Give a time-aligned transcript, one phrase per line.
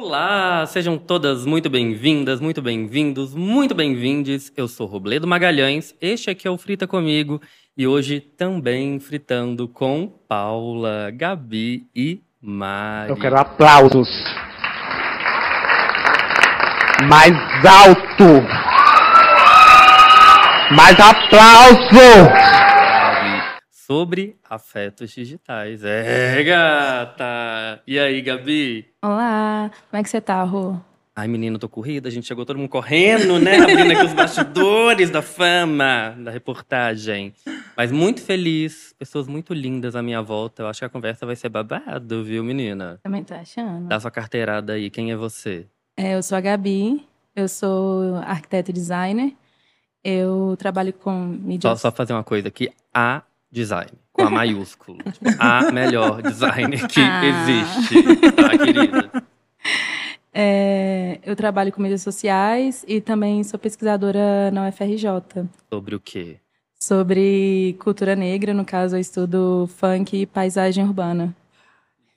[0.00, 4.52] Olá, sejam todas muito bem-vindas, muito bem-vindos, muito bem-vindes.
[4.56, 7.42] Eu sou Robledo Magalhães, este aqui é o Frita Comigo
[7.76, 13.10] e hoje também fritando com Paula, Gabi e Mari.
[13.10, 14.08] Eu quero aplausos.
[17.08, 17.34] Mais
[17.66, 18.46] alto.
[20.76, 22.67] Mais aplauso.
[23.90, 25.82] Sobre afetos digitais.
[25.82, 27.80] É, gata!
[27.86, 28.86] E aí, Gabi?
[29.02, 30.76] Olá, como é que você tá, Rô?
[31.16, 33.56] Ai, menino, tô corrida, a gente chegou todo mundo correndo, né?
[33.64, 37.32] Abrindo aqui os bastidores da fama, da reportagem.
[37.74, 40.64] Mas muito feliz, pessoas muito lindas à minha volta.
[40.64, 43.00] Eu acho que a conversa vai ser babado, viu, menina?
[43.02, 43.88] Também tô achando.
[43.88, 45.66] Dá sua carteirada aí, quem é você?
[45.96, 49.32] É, eu sou a Gabi, eu sou arquiteta e designer.
[50.04, 51.70] Eu trabalho com mídia.
[51.70, 54.98] Só, só fazer uma coisa aqui, a design, com a maiúsculo.
[55.12, 57.22] Tipo, a melhor designer que Ah.
[57.24, 58.02] existe,
[58.32, 59.10] tá, querida?
[60.32, 65.08] É, eu trabalho com mídias sociais e também sou pesquisadora na UFRJ
[65.72, 66.36] Sobre o quê?
[66.80, 68.54] sobre cultura negra.
[68.54, 71.34] No caso, eu estudo funk e paisagem urbana.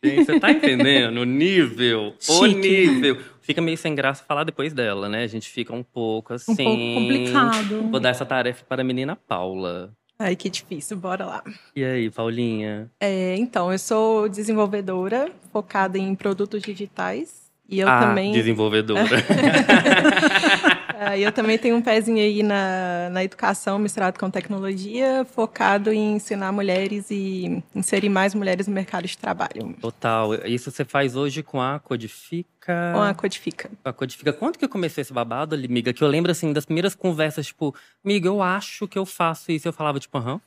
[0.03, 2.13] Gente, você tá entendendo o nível?
[2.29, 2.55] O Chique.
[2.59, 3.17] nível.
[3.41, 5.23] Fica meio sem graça falar depois dela, né?
[5.23, 6.51] A gente fica um pouco assim.
[6.51, 7.89] Um pouco complicado.
[7.89, 9.91] Vou dar essa tarefa para a menina Paula.
[10.21, 11.43] Ai, que difícil, bora lá.
[11.75, 12.91] E aí, Paulinha?
[12.99, 17.49] É, então, eu sou desenvolvedora focada em produtos digitais.
[17.67, 18.31] E eu a também.
[18.31, 19.01] desenvolvedora.
[21.17, 26.15] E eu também tenho um pezinho aí na, na educação misturado com tecnologia, focado em
[26.15, 29.75] ensinar mulheres e inserir mais mulheres no mercado de trabalho.
[29.81, 30.33] Total.
[30.45, 32.91] Isso você faz hoje com a Codifica.
[32.93, 33.69] Com a Codifica.
[33.83, 34.33] Com a Codifica.
[34.33, 35.93] Quanto que começou esse babado, ali, amiga?
[35.93, 39.67] Que eu lembro, assim, das primeiras conversas, tipo, amiga, eu acho que eu faço isso.
[39.67, 40.39] Eu falava, tipo, aham,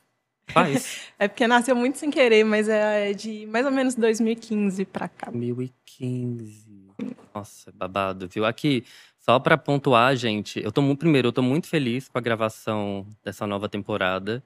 [0.47, 1.01] faz.
[1.17, 5.31] É porque nasceu muito sem querer, mas é de mais ou menos 2015 pra cá.
[5.31, 6.65] 2015.
[7.33, 8.45] Nossa, babado, viu?
[8.45, 8.83] Aqui,
[9.25, 13.07] só pra pontuar, gente, eu tô muito, primeiro, eu tô muito feliz com a gravação
[13.23, 14.43] dessa nova temporada.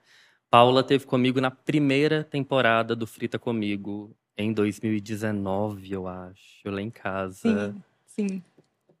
[0.50, 6.88] Paula teve comigo na primeira temporada do Frita Comigo, em 2019, eu acho, lá em
[6.88, 7.74] casa.
[8.06, 8.42] Sim, sim.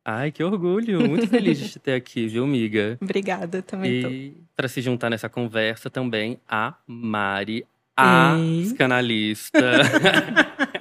[0.04, 1.08] Ai, que orgulho!
[1.08, 2.98] Muito feliz de te ter aqui, viu, amiga?
[3.00, 3.90] Obrigada, também.
[3.90, 7.64] E para se juntar nessa conversa também, a Mari,
[7.96, 9.58] a psicanalista.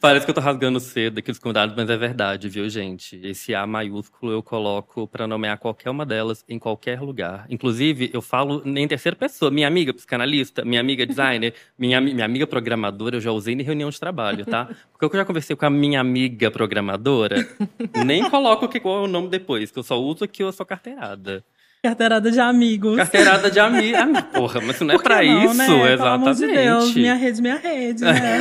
[0.00, 3.20] Parece que eu tô rasgando cedo aqui os convidados, mas é verdade, viu, gente?
[3.22, 7.44] Esse A maiúsculo eu coloco pra nomear qualquer uma delas em qualquer lugar.
[7.50, 9.50] Inclusive, eu falo em terceira pessoa.
[9.50, 13.90] Minha amiga psicanalista, minha amiga designer, minha, minha amiga programadora, eu já usei em reunião
[13.90, 14.70] de trabalho, tá?
[14.90, 17.46] Porque eu já conversei com a minha amiga programadora,
[18.06, 20.64] nem coloco que qual é o nome depois, que eu só uso aqui a sua
[20.64, 21.44] carteirada.
[21.82, 22.96] Carteirada de amigos.
[22.96, 23.96] Carteirada de amigo.
[24.00, 25.66] Ah, porra, mas isso não é pra não, isso, né?
[25.66, 26.22] Pelo exatamente.
[26.22, 28.40] amor de Deus, minha rede, minha rede, né?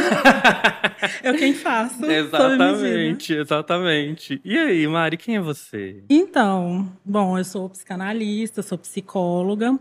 [1.23, 2.05] eu quem faço.
[2.05, 4.41] exatamente, exatamente.
[4.43, 6.03] E aí, Mari, quem é você?
[6.09, 9.77] Então, bom, eu sou psicanalista, sou psicóloga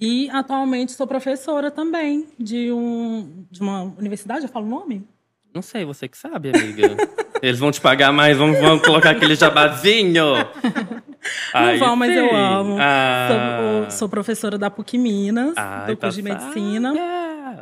[0.00, 5.06] e atualmente sou professora também de, um, de uma universidade, eu falo o nome?
[5.54, 6.96] Não sei, você que sabe, amiga.
[7.42, 10.24] Eles vão te pagar mais, vão, vão colocar aquele jabazinho.
[11.54, 12.34] Não vão, mas eu sim.
[12.34, 12.76] amo.
[12.80, 13.28] Ah.
[13.88, 16.94] Sou, sou professora da PUC Minas, Ai, do curso de medicina,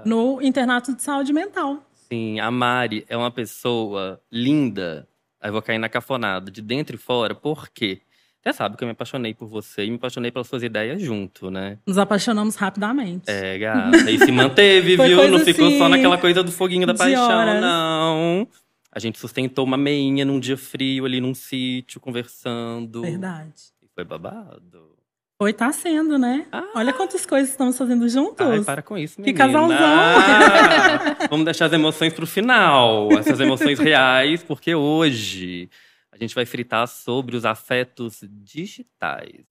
[0.04, 1.78] no internato de saúde mental.
[2.08, 5.06] Sim, a Mari é uma pessoa linda.
[5.40, 8.02] Aí eu vou cair na cafonada, de dentro e fora, por quê?
[8.42, 11.50] Você sabe que eu me apaixonei por você e me apaixonei pelas suas ideias junto,
[11.50, 11.76] né?
[11.86, 13.30] Nos apaixonamos rapidamente.
[13.30, 14.10] É, gata.
[14.10, 15.28] E se manteve, viu?
[15.28, 17.60] Não ficou só assim, naquela coisa do foguinho da paixão, horas.
[17.60, 18.48] não.
[18.90, 23.02] A gente sustentou uma meinha num dia frio ali num sítio, conversando.
[23.02, 23.72] Verdade.
[24.00, 24.96] Foi babado.
[25.38, 26.46] Foi, tá sendo, né?
[26.52, 26.64] Ah.
[26.74, 28.46] Olha quantas coisas estamos fazendo juntos.
[28.46, 29.46] Ai, para com isso, Que menina.
[29.46, 29.76] casalzão.
[29.78, 33.08] Ah, Vamos deixar as emoções pro final.
[33.18, 35.68] Essas emoções reais, porque hoje
[36.12, 39.44] a gente vai fritar sobre os afetos digitais.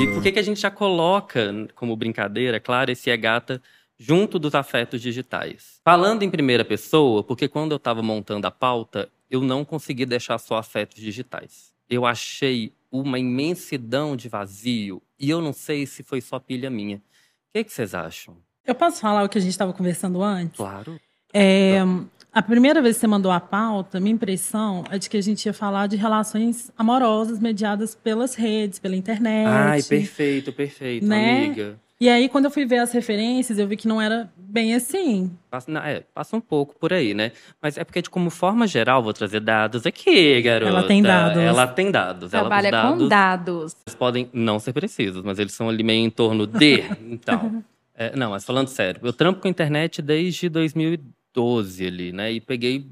[0.00, 3.62] E por que, que a gente já coloca como brincadeira, claro, esse é gata
[3.98, 5.78] junto dos afetos digitais?
[5.84, 10.36] Falando em primeira pessoa, porque quando eu estava montando a pauta, eu não consegui deixar
[10.38, 11.71] só afetos digitais.
[11.92, 16.96] Eu achei uma imensidão de vazio e eu não sei se foi só pilha minha.
[16.96, 17.00] O
[17.52, 18.34] que, que vocês acham?
[18.66, 20.56] Eu posso falar o que a gente estava conversando antes?
[20.56, 20.98] Claro.
[21.34, 21.80] É,
[22.32, 25.44] a primeira vez que você mandou a pauta, minha impressão é de que a gente
[25.44, 29.46] ia falar de relações amorosas mediadas pelas redes, pela internet.
[29.46, 31.44] Ai, perfeito, perfeito, Né?
[31.44, 31.80] amiga.
[32.02, 35.30] E aí, quando eu fui ver as referências, eu vi que não era bem assim.
[35.48, 37.30] Passa, é, passa um pouco por aí, né?
[37.62, 40.68] Mas é porque, de como forma geral, vou trazer dados aqui, garota.
[40.68, 41.40] Ela tem dados.
[41.40, 42.34] Ela tem dados.
[42.34, 43.76] Ela, os Trabalha dados com dados.
[43.96, 46.82] podem não ser precisos, mas eles são ali meio em torno de.
[47.08, 47.62] Então.
[47.94, 52.32] É, não, mas falando sério, eu trampo com internet desde 2012 ali, né?
[52.32, 52.84] E peguei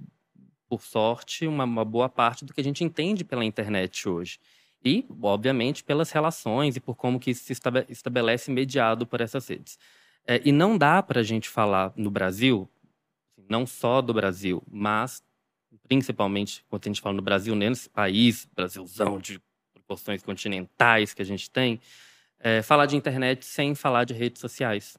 [0.69, 4.39] por sorte, uma, uma boa parte do que a gente entende pela internet hoje.
[4.85, 7.53] E, obviamente, pelas relações e por como que isso se
[7.89, 9.79] estabelece mediado por essas redes.
[10.27, 12.69] É, e não dá para a gente falar no Brasil,
[13.49, 15.23] não só do Brasil, mas
[15.89, 19.41] principalmente quando a gente fala no Brasil, nesse país, Brasilzão de
[19.75, 21.81] proporções continentais que a gente tem,
[22.39, 24.97] é, falar de internet sem falar de redes sociais.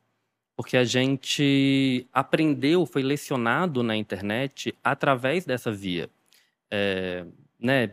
[0.56, 6.10] Porque a gente aprendeu, foi lecionado na internet através dessa via.
[6.70, 7.26] É,
[7.60, 7.88] né,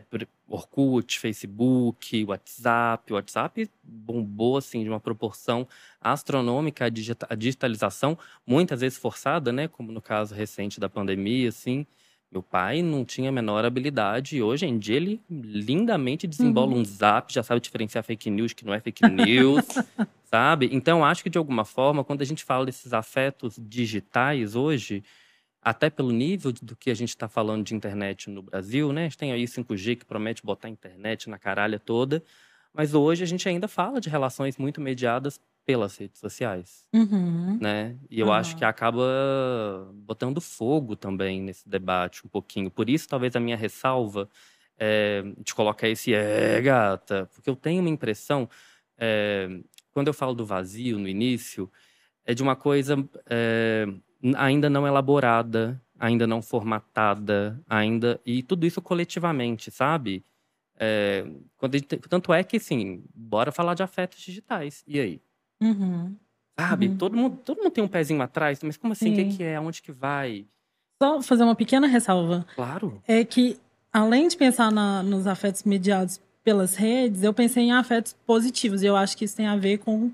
[0.49, 3.13] Orkut, Facebook, WhatsApp.
[3.13, 5.67] O WhatsApp bombou assim de uma proporção
[6.01, 6.85] astronômica
[7.29, 11.85] a digitalização, muitas vezes forçada, né, como no caso recente da pandemia, assim.
[12.31, 16.81] Meu pai não tinha a menor habilidade e hoje em dia ele lindamente desembola uhum.
[16.81, 19.65] um zap, já sabe diferenciar fake news que não é fake news,
[20.25, 20.69] sabe?
[20.71, 25.03] Então, acho que de alguma forma, quando a gente fala desses afetos digitais hoje,
[25.61, 29.01] até pelo nível do que a gente está falando de internet no Brasil, né?
[29.01, 32.23] A gente tem aí 5G que promete botar a internet na caralha toda,
[32.73, 37.57] mas hoje a gente ainda fala de relações muito mediadas pelas redes sociais, uhum.
[37.61, 37.95] né?
[38.09, 38.33] E eu uhum.
[38.33, 42.71] acho que acaba botando fogo também nesse debate um pouquinho.
[42.71, 44.27] Por isso, talvez a minha ressalva
[44.77, 48.49] é de colocar esse é gata, porque eu tenho uma impressão
[48.97, 49.59] é,
[49.91, 51.69] quando eu falo do vazio no início
[52.25, 52.97] é de uma coisa
[53.29, 53.87] é,
[54.35, 60.23] ainda não elaborada, ainda não formatada, ainda e tudo isso coletivamente, sabe?
[60.79, 61.25] É,
[61.73, 64.81] gente, tanto é que, assim, bora falar de afetos digitais.
[64.87, 65.21] E aí?
[65.61, 66.15] Uhum.
[66.57, 66.87] Sabe?
[66.87, 66.97] Uhum.
[66.97, 69.11] Todo, mundo, todo mundo tem um pezinho atrás, mas como assim?
[69.11, 69.57] O que, que, é?
[69.57, 70.45] Aonde que vai?
[71.01, 72.45] Só fazer uma pequena ressalva.
[72.55, 73.01] Claro.
[73.05, 73.59] É que,
[73.91, 78.81] além de pensar na, nos afetos mediados pelas redes, eu pensei em afetos positivos.
[78.81, 80.11] E eu acho que isso tem a ver com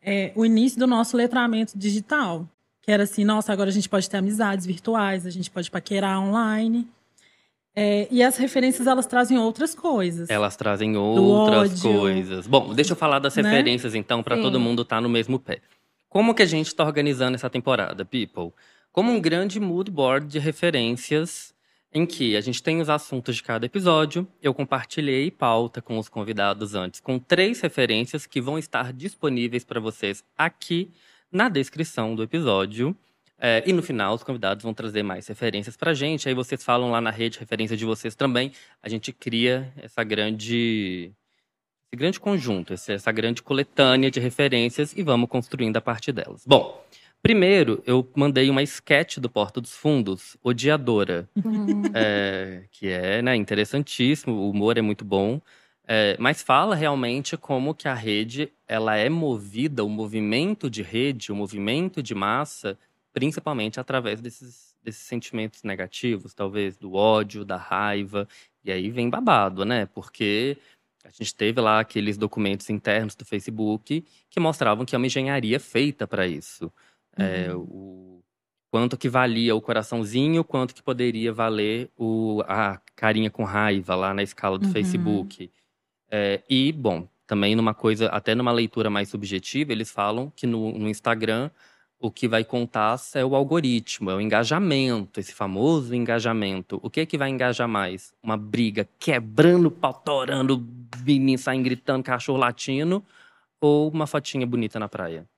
[0.00, 2.48] é, o início do nosso letramento digital.
[2.84, 6.20] Que era assim, nossa, agora a gente pode ter amizades virtuais, a gente pode paquerar
[6.20, 6.86] online.
[7.74, 10.28] É, e as referências, elas trazem outras coisas.
[10.28, 12.46] Elas trazem outras coisas.
[12.46, 13.42] Bom, deixa eu falar das né?
[13.42, 15.60] referências, então, para todo mundo estar tá no mesmo pé.
[16.10, 18.52] Como que a gente está organizando essa temporada, people?
[18.92, 21.54] Como um grande mood board de referências
[21.94, 24.28] em que a gente tem os assuntos de cada episódio.
[24.42, 29.80] Eu compartilhei pauta com os convidados antes, com três referências que vão estar disponíveis para
[29.80, 30.90] vocês aqui
[31.34, 32.96] na descrição do episódio.
[33.36, 36.28] É, e no final, os convidados vão trazer mais referências para a gente.
[36.28, 38.52] Aí vocês falam lá na rede referência de vocês também.
[38.80, 41.10] A gente cria essa grande,
[41.86, 46.44] esse grande conjunto, essa grande coletânea de referências e vamos construindo a partir delas.
[46.46, 46.82] Bom,
[47.20, 51.28] primeiro eu mandei uma sketch do Porta dos Fundos, Odiadora,
[51.92, 55.40] é, que é né, interessantíssimo, o humor é muito bom.
[55.86, 61.30] É, mas fala realmente como que a rede ela é movida, o movimento de rede,
[61.30, 62.78] o movimento de massa,
[63.12, 68.26] principalmente através desses, desses sentimentos negativos, talvez do ódio, da raiva.
[68.64, 69.84] E aí vem babado, né?
[69.86, 70.56] Porque
[71.04, 75.60] a gente teve lá aqueles documentos internos do Facebook que mostravam que é uma engenharia
[75.60, 76.72] feita para isso.
[77.16, 77.28] É, uhum.
[77.28, 78.22] É, o
[78.70, 84.14] quanto que valia o coraçãozinho, quanto que poderia valer o, a carinha com raiva lá
[84.14, 84.72] na escala do uhum.
[84.72, 85.50] Facebook.
[86.16, 90.70] É, e, bom, também numa coisa, até numa leitura mais subjetiva, eles falam que no,
[90.78, 91.50] no Instagram
[91.98, 96.78] o que vai contar é o algoritmo, é o engajamento, esse famoso engajamento.
[96.84, 98.14] O que é que vai engajar mais?
[98.22, 100.64] Uma briga quebrando, pautorando,
[101.04, 103.04] menino saindo gritando, cachorro latino,
[103.60, 105.28] ou uma fotinha bonita na praia?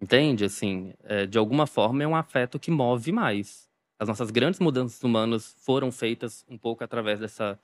[0.00, 0.44] Entende?
[0.44, 3.68] Assim, é, de alguma forma é um afeto que move mais.
[3.98, 7.58] As nossas grandes mudanças humanas foram feitas um pouco através dessa,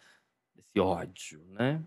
[0.57, 1.81] desse ódio, né?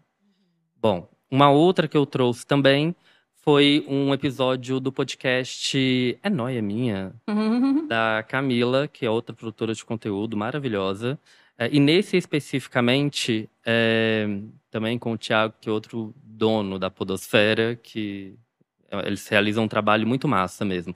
[0.82, 2.96] Bom, uma outra que eu trouxe também
[3.36, 7.88] foi um episódio do podcast É Noia Minha, uhum.
[7.88, 11.20] da Camila, que é outra produtora de conteúdo maravilhosa.
[11.56, 14.26] É, e nesse especificamente, é,
[14.72, 18.34] também com o Thiago, que é outro dono da Podosfera, que
[18.90, 20.96] é, eles realizam um trabalho muito massa mesmo.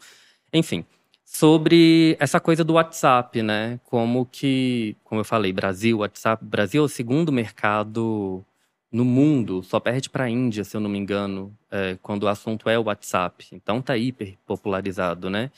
[0.52, 0.84] Enfim,
[1.24, 3.80] sobre essa coisa do WhatsApp, né?
[3.84, 8.44] Como que, como eu falei, Brasil, WhatsApp, Brasil é o segundo mercado
[8.92, 12.28] no mundo, só perde para a Índia, se eu não me engano, é, quando o
[12.28, 13.48] assunto é o WhatsApp.
[13.52, 15.52] Então tá hiper popularizado, né?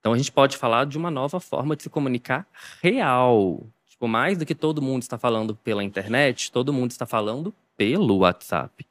[0.00, 2.46] Então a gente pode falar de uma nova forma de se comunicar
[2.80, 3.66] real.
[3.88, 8.18] Tipo, mais do que todo mundo está falando pela internet, todo mundo está falando pelo
[8.18, 8.86] WhatsApp.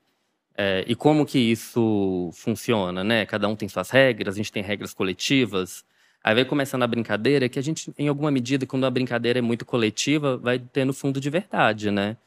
[0.55, 3.25] É, e como que isso funciona, né?
[3.25, 5.85] Cada um tem suas regras, a gente tem regras coletivas.
[6.23, 9.41] Aí vai começando a brincadeira, que a gente, em alguma medida, quando a brincadeira é
[9.41, 12.17] muito coletiva, vai tendo fundo de verdade, né?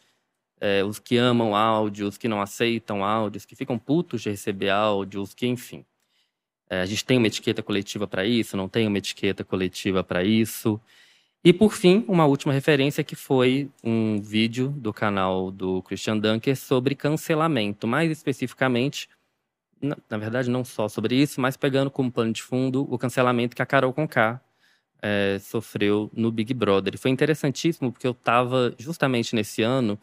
[0.61, 4.71] É, os que amam áudio, os que não aceitam áudios, que ficam putos de receber
[4.71, 5.85] áudios, que enfim.
[6.69, 10.23] É, a gente tem uma etiqueta coletiva para isso, não tem uma etiqueta coletiva para
[10.23, 10.81] isso.
[11.43, 16.55] E por fim, uma última referência que foi um vídeo do canal do Christian Dunker
[16.55, 19.09] sobre cancelamento, mais especificamente,
[19.81, 23.63] na, verdade não só sobre isso, mas pegando como plano de fundo o cancelamento que
[23.63, 24.41] a Carol Conká
[25.01, 26.95] é, sofreu no Big Brother.
[26.95, 29.99] E foi interessantíssimo porque eu estava justamente nesse ano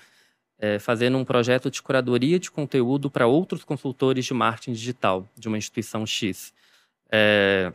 [0.60, 5.48] é, fazendo um projeto de curadoria de conteúdo para outros consultores de marketing digital de
[5.48, 6.54] uma instituição X.
[7.12, 7.72] É,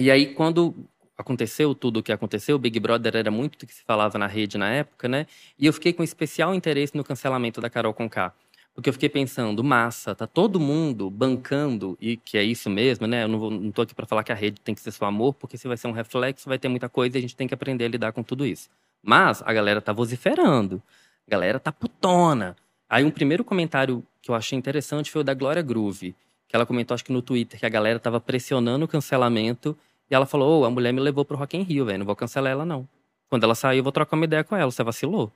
[0.00, 0.74] e aí, quando
[1.16, 4.28] aconteceu tudo o que aconteceu, o Big Brother era muito do que se falava na
[4.28, 5.26] rede na época, né?
[5.58, 8.32] E eu fiquei com especial interesse no cancelamento da Carol Conká.
[8.72, 13.24] Porque eu fiquei pensando, massa, tá todo mundo bancando, e que é isso mesmo, né?
[13.24, 15.06] Eu não, vou, não tô aqui para falar que a rede tem que ser só
[15.06, 17.48] amor, porque se vai ser um reflexo, vai ter muita coisa e a gente tem
[17.48, 18.70] que aprender a lidar com tudo isso.
[19.02, 20.80] Mas a galera tá vociferando,
[21.28, 22.56] a galera tá putona.
[22.88, 26.16] Aí um primeiro comentário que eu achei interessante foi o da Glória Groove,
[26.48, 29.76] que ela comentou, acho que no Twitter, que a galera tava pressionando o cancelamento
[30.10, 31.98] e ela falou: oh, a mulher me levou pro Rock in Rio, velho.
[31.98, 32.88] Não vou cancelar ela, não.
[33.28, 34.70] Quando ela sair, eu vou trocar uma ideia com ela.
[34.70, 35.30] Você vacilou.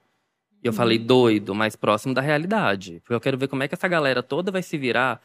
[0.63, 1.05] E eu falei, uhum.
[1.05, 3.01] doido, mais próximo da realidade.
[3.01, 5.21] Porque eu quero ver como é que essa galera toda vai se virar,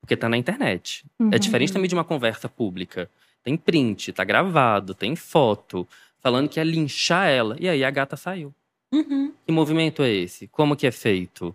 [0.00, 1.06] porque tá na internet.
[1.18, 1.30] É uhum.
[1.32, 3.08] É diferente também de uma conversa pública.
[3.42, 5.86] Tem print, tá gravado, tem foto,
[6.20, 7.56] falando que ia linchar ela.
[7.58, 8.52] E aí a gata saiu.
[8.92, 9.32] Uhum.
[9.46, 10.46] Que movimento é esse?
[10.48, 11.54] Como que é feito?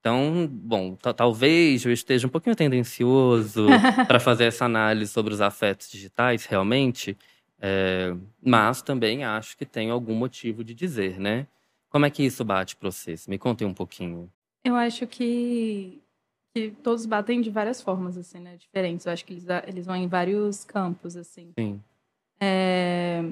[0.00, 3.66] Então, bom, talvez eu esteja um pouquinho tendencioso
[4.08, 7.16] para fazer essa análise sobre os afetos digitais, realmente,
[7.60, 11.46] é, mas também acho que tem algum motivo de dizer, né?
[11.90, 13.26] Como é que isso bate para vocês?
[13.26, 14.32] Me contem um pouquinho.
[14.64, 16.00] Eu acho que,
[16.54, 18.56] que todos batem de várias formas, assim, né?
[18.56, 19.04] Diferentes.
[19.04, 21.52] Eu acho que eles, eles vão em vários campos, assim.
[21.58, 21.82] Sim.
[22.40, 23.22] É,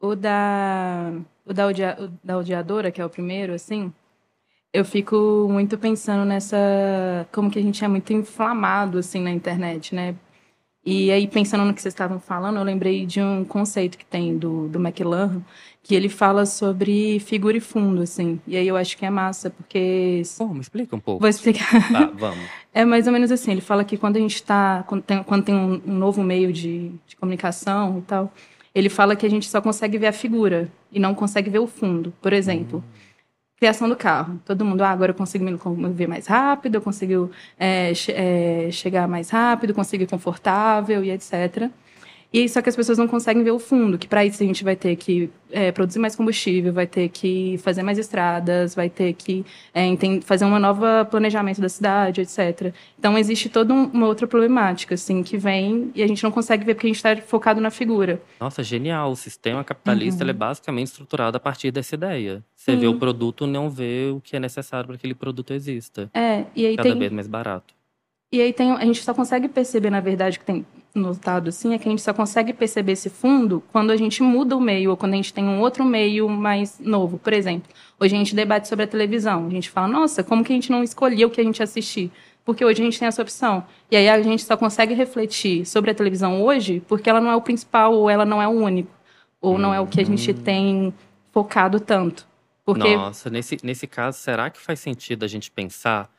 [0.00, 1.12] o da,
[1.44, 3.92] o da, odia, o da odiadora, que é o primeiro, assim,
[4.72, 6.56] eu fico muito pensando nessa.
[7.32, 10.14] Como que a gente é muito inflamado, assim, na internet, né?
[10.84, 14.38] E aí, pensando no que vocês estavam falando, eu lembrei de um conceito que tem
[14.38, 15.42] do, do McLaren,
[15.82, 18.40] que ele fala sobre figura e fundo, assim.
[18.46, 20.22] E aí eu acho que é massa, porque.
[20.36, 21.20] Pô, me explica um pouco.
[21.20, 21.92] Vou explicar.
[21.92, 22.38] Tá, vamos.
[22.74, 24.84] É mais ou menos assim: ele fala que quando a gente está.
[24.86, 28.32] Quando tem, quando tem um, um novo meio de, de comunicação e tal,
[28.74, 31.66] ele fala que a gente só consegue ver a figura e não consegue ver o
[31.66, 32.12] fundo.
[32.20, 32.82] Por exemplo.
[33.58, 34.40] Criação do carro.
[34.44, 39.08] Todo mundo, ah, agora eu consigo me mover mais rápido, eu consigo é, é, chegar
[39.08, 41.68] mais rápido, consigo ir confortável e etc.
[42.32, 44.62] E só que as pessoas não conseguem ver o fundo, que para isso a gente
[44.62, 49.14] vai ter que é, produzir mais combustível, vai ter que fazer mais estradas, vai ter
[49.14, 49.88] que é,
[50.20, 52.74] fazer um novo planejamento da cidade, etc.
[52.98, 56.64] Então existe toda um, uma outra problemática, assim, que vem e a gente não consegue
[56.66, 58.20] ver porque a gente está focado na figura.
[58.38, 59.12] Nossa, genial!
[59.12, 60.30] O sistema capitalista uhum.
[60.30, 62.44] é basicamente estruturado a partir dessa ideia.
[62.54, 62.78] Você Sim.
[62.78, 66.10] vê o produto, não vê o que é necessário para que aquele produto exista.
[66.12, 66.98] É, e aí Cada tem...
[66.98, 67.74] vez mais barato.
[68.30, 71.78] E aí tem, a gente só consegue perceber, na verdade, que tem notado assim, é
[71.78, 74.96] que a gente só consegue perceber esse fundo quando a gente muda o meio, ou
[74.96, 77.18] quando a gente tem um outro meio mais novo.
[77.18, 79.46] Por exemplo, hoje a gente debate sobre a televisão.
[79.46, 82.10] A gente fala, nossa, como que a gente não escolheu o que a gente assistir?
[82.44, 83.64] Porque hoje a gente tem essa opção.
[83.90, 87.36] E aí a gente só consegue refletir sobre a televisão hoje porque ela não é
[87.36, 88.90] o principal, ou ela não é o único,
[89.40, 90.34] ou não é o que a gente hum.
[90.34, 90.94] tem
[91.30, 92.26] focado tanto.
[92.64, 92.96] Porque...
[92.96, 96.10] Nossa, nesse, nesse caso, será que faz sentido a gente pensar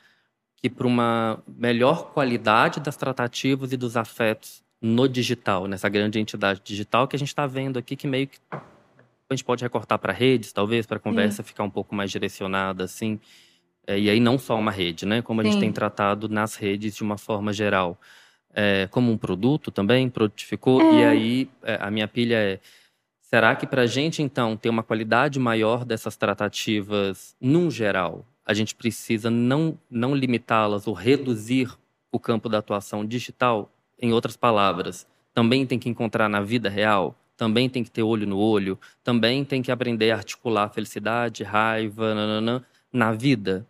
[0.62, 6.62] que para uma melhor qualidade das tratativas e dos afetos no digital, nessa grande entidade
[6.64, 10.12] digital que a gente está vendo aqui, que meio que a gente pode recortar para
[10.12, 11.48] redes, talvez, para a conversa Sim.
[11.48, 13.20] ficar um pouco mais direcionada, assim.
[13.86, 15.22] É, e aí não só uma rede, né?
[15.22, 15.52] Como a Sim.
[15.52, 18.00] gente tem tratado nas redes de uma forma geral.
[18.54, 20.82] É, como um produto também, produtificou.
[20.82, 20.94] É.
[20.94, 22.60] E aí é, a minha pilha é,
[23.22, 28.54] será que para a gente, então, ter uma qualidade maior dessas tratativas, num geral, a
[28.56, 31.72] gente precisa não, não limitá-las ou reduzir
[32.12, 33.70] o campo da atuação digital.
[34.02, 38.26] Em outras palavras, também tem que encontrar na vida real, também tem que ter olho
[38.26, 43.68] no olho, também tem que aprender a articular felicidade, raiva, nananã, na vida?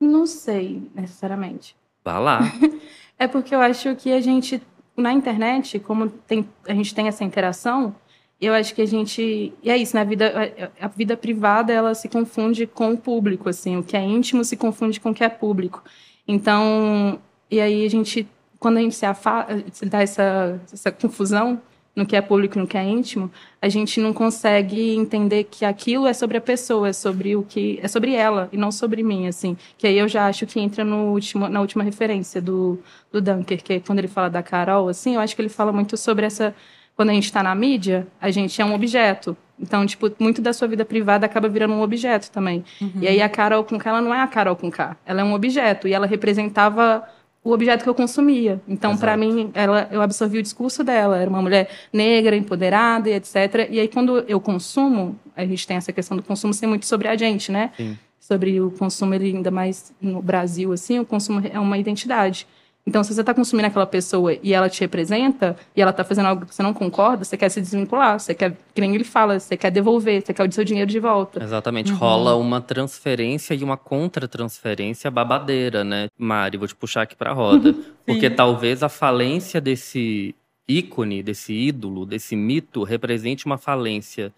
[0.00, 1.76] Não sei, necessariamente.
[2.02, 2.40] Vá lá.
[3.18, 4.62] é porque eu acho que a gente,
[4.96, 7.94] na internet, como tem, a gente tem essa interação,
[8.42, 12.08] eu acho que a gente e é isso na vida a vida privada ela se
[12.08, 15.28] confunde com o público assim o que é íntimo se confunde com o que é
[15.28, 15.82] público.
[16.26, 18.26] Então e aí a gente
[18.58, 21.60] quando a gente se dá essa essa confusão
[21.94, 23.30] no que é público e no que é íntimo
[23.60, 27.78] a gente não consegue entender que aquilo é sobre a pessoa é sobre o que
[27.80, 29.56] é sobre ela e não sobre mim assim.
[29.78, 32.80] Que aí eu já acho que entra no último na última referência do
[33.12, 35.72] do Dunker que é quando ele fala da Carol assim eu acho que ele fala
[35.72, 36.52] muito sobre essa
[36.96, 39.36] quando a gente está na mídia, a gente é um objeto.
[39.58, 42.64] Então, tipo, muito da sua vida privada acaba virando um objeto também.
[42.80, 42.90] Uhum.
[43.00, 44.96] E aí a Carol com K, ela não é a Carol com K.
[45.06, 45.86] Ela é um objeto.
[45.86, 47.06] E ela representava
[47.44, 48.60] o objeto que eu consumia.
[48.68, 51.16] Então, para mim, ela, eu absorvi o discurso dela.
[51.18, 53.68] Era uma mulher negra, empoderada e etc.
[53.70, 57.08] E aí, quando eu consumo, a gente tem essa questão do consumo ser muito sobre
[57.08, 57.70] a gente, né?
[57.76, 57.98] Sim.
[58.20, 62.46] Sobre o consumo, ele, ainda mais no Brasil, assim, o consumo é uma identidade.
[62.84, 66.26] Então, se você está consumindo aquela pessoa e ela te representa, e ela está fazendo
[66.26, 69.38] algo que você não concorda, você quer se desvincular, você quer, que nem ele fala,
[69.38, 71.42] você quer devolver, você quer o seu dinheiro de volta.
[71.42, 71.92] Exatamente.
[71.92, 71.98] Uhum.
[71.98, 76.08] Rola uma transferência e uma contra-transferência babadeira, né?
[76.18, 77.72] Mari, vou te puxar aqui pra roda.
[78.04, 80.34] Porque talvez a falência desse
[80.68, 84.32] ícone, desse ídolo, desse mito, represente uma falência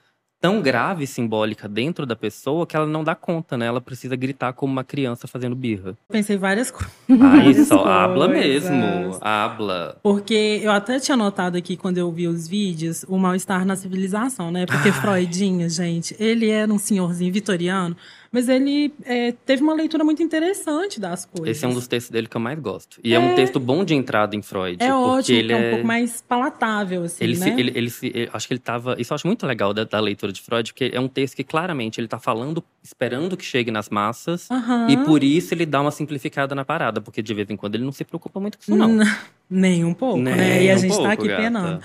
[0.45, 3.65] tão grave e simbólica dentro da pessoa que ela não dá conta, né?
[3.65, 5.97] Ela precisa gritar como uma criança fazendo birra.
[6.07, 6.93] Pensei várias coisas.
[7.09, 9.17] Aí só habla mesmo.
[9.23, 9.97] Habla.
[10.03, 14.51] Porque eu até tinha notado aqui quando eu vi os vídeos o mal-estar na civilização,
[14.51, 14.67] né?
[14.67, 17.97] Porque Freudinho, gente, ele era um senhorzinho vitoriano,
[18.35, 21.57] mas ele é, teve uma leitura muito interessante das coisas.
[21.57, 22.99] Esse é um dos textos dele que eu mais gosto.
[23.05, 24.83] E é, um texto bom de entrada em Freud.
[24.83, 25.71] É porque ótimo, ele é um é...
[25.71, 27.45] pouco mais palatável, assim, Ele, né?
[27.45, 28.97] se, ele, ele se, eu acho que ele tava.
[28.99, 31.45] Isso eu acho muito legal da, da leitura de Freud, porque é um texto que
[31.45, 34.89] claramente ele tá falando, esperando que chegue nas massas, Aham.
[34.91, 37.85] e por isso ele dá uma simplificada na parada, porque de vez em quando ele
[37.85, 38.99] não se preocupa muito com isso, não.
[39.49, 40.35] Nem um pouco, né?
[40.35, 41.41] Nem E a um gente pouco, tá aqui gata.
[41.41, 41.81] penando.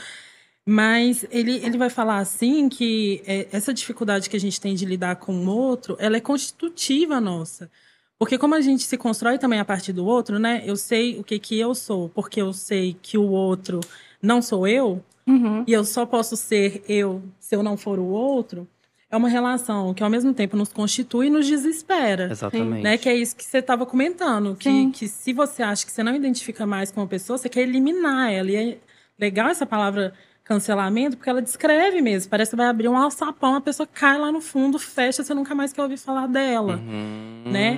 [0.69, 4.85] Mas ele, ele vai falar assim que é, essa dificuldade que a gente tem de
[4.85, 7.71] lidar com o outro, ela é constitutiva nossa.
[8.19, 10.61] Porque como a gente se constrói também a partir do outro, né?
[10.65, 13.79] Eu sei o que que eu sou, porque eu sei que o outro
[14.21, 15.63] não sou eu, Uhum.
[15.67, 18.67] e eu só posso ser eu se eu não for o outro.
[19.11, 22.29] É uma relação que ao mesmo tempo nos constitui e nos desespera.
[22.31, 22.83] Exatamente.
[22.83, 24.55] Né, que é isso que você estava comentando.
[24.55, 24.91] Que, Sim.
[24.91, 28.31] que se você acha que você não identifica mais com uma pessoa, você quer eliminar
[28.31, 28.51] ela.
[28.51, 28.77] E é
[29.19, 30.13] legal essa palavra
[30.49, 32.29] cancelamento, porque ela descreve mesmo.
[32.29, 35.53] Parece que vai abrir um alçapão, a pessoa cai lá no fundo, fecha, você nunca
[35.53, 36.75] mais quer ouvir falar dela.
[36.77, 37.43] Uhum.
[37.45, 37.77] né?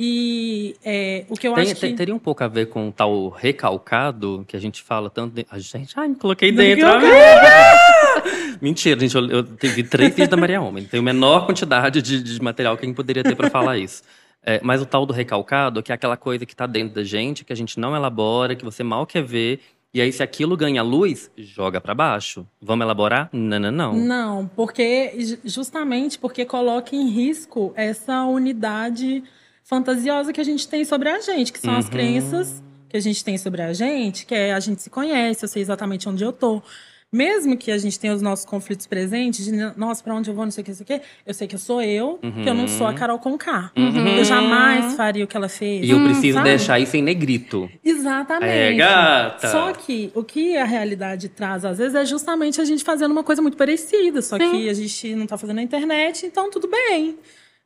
[0.00, 1.96] E é, o que eu Tem- acho tem- que.
[1.96, 5.34] Teria um pouco a ver com o tal recalcado, que a gente fala tanto.
[5.34, 6.86] de- A gente, ai, me coloquei dentro.
[6.86, 7.10] coloquei.
[8.60, 9.14] Mentira, gente.
[9.16, 10.84] Eu, eu tive três vídeos da Maria Homem.
[10.84, 14.02] Tem a menor quantidade de, de material que a gente poderia ter pra falar isso.
[14.44, 17.44] É, mas o tal do recalcado, que é aquela coisa que tá dentro da gente,
[17.44, 19.60] que a gente não elabora, que você mal quer ver.
[19.92, 22.46] E aí, se aquilo ganha luz, joga pra baixo.
[22.60, 23.30] Vamos elaborar?
[23.32, 23.92] Não, não, não.
[23.94, 29.24] Não, porque ju- justamente porque coloca em risco essa unidade
[29.64, 31.90] fantasiosa que a gente tem sobre a gente, que são as Uhum.
[31.90, 35.48] crenças que a gente tem sobre a gente, que é a gente se conhece, eu
[35.48, 36.62] sei exatamente onde eu tô.
[37.10, 40.44] Mesmo que a gente tenha os nossos conflitos presentes, de nossa, pra onde eu vou,
[40.44, 42.46] não sei o que, não sei o que, eu sei que eu sou eu, que
[42.46, 43.72] eu não sou a Carol Conká.
[43.74, 44.08] Uhum.
[44.08, 45.86] Eu jamais faria o que ela fez.
[45.86, 46.50] E eu preciso sabe?
[46.50, 47.70] deixar isso em negrito.
[47.82, 48.52] Exatamente.
[48.52, 49.48] É, gata.
[49.48, 53.24] Só que o que a realidade traz, às vezes, é justamente a gente fazendo uma
[53.24, 54.50] coisa muito parecida, só Sim.
[54.50, 57.16] que a gente não tá fazendo na internet, então tudo bem.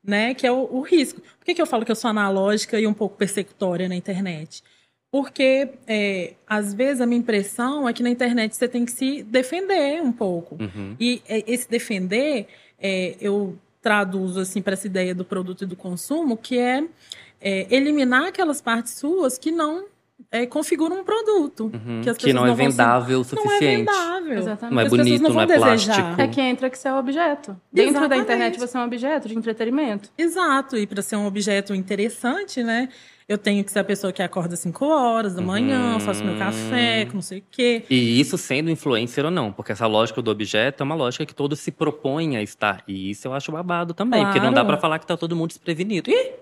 [0.05, 0.35] Né?
[0.35, 1.21] Que é o, o risco.
[1.21, 4.63] Por que, que eu falo que eu sou analógica e um pouco persecutória na internet?
[5.13, 9.23] Porque, é, às vezes, a minha impressão é que na internet você tem que se
[9.23, 10.57] defender um pouco.
[10.59, 10.97] Uhum.
[10.99, 12.49] E é, esse defender,
[12.81, 16.83] é, eu traduzo assim para essa ideia do produto e do consumo, que é,
[17.43, 19.85] é, eliminar aquelas partes suas que não
[20.31, 21.71] é, configuram um produto.
[21.75, 22.01] Uhum.
[22.03, 23.77] Que, as Que não é vendável o Não é suficiente.
[23.79, 24.39] vendável.
[24.39, 24.75] Exatamente.
[24.75, 25.95] Não é As pessoas bonito, não não, vão é desejar.
[25.97, 26.21] plástico.
[26.21, 27.57] É que entra que você é objeto.
[27.73, 28.23] Dentro da Exatamente.
[28.23, 30.11] internet você é um objeto de entretenimento.
[30.17, 32.89] Exato, e para ser um objeto interessante, né?
[33.29, 36.01] Eu tenho que ser a pessoa que acorda às 5 horas da manhã, Uhum.
[36.01, 37.85] faço meu café, com não sei o quê.
[37.89, 41.35] E isso sendo influencer ou não, porque essa lógica do objeto é uma lógica que
[41.35, 42.83] todos se propõem a estar.
[42.87, 44.67] E isso eu acho babado também, porque não dá Claro.
[44.69, 46.11] pra falar que tá todo mundo desprevenido.
[46.11, 46.33] Ih,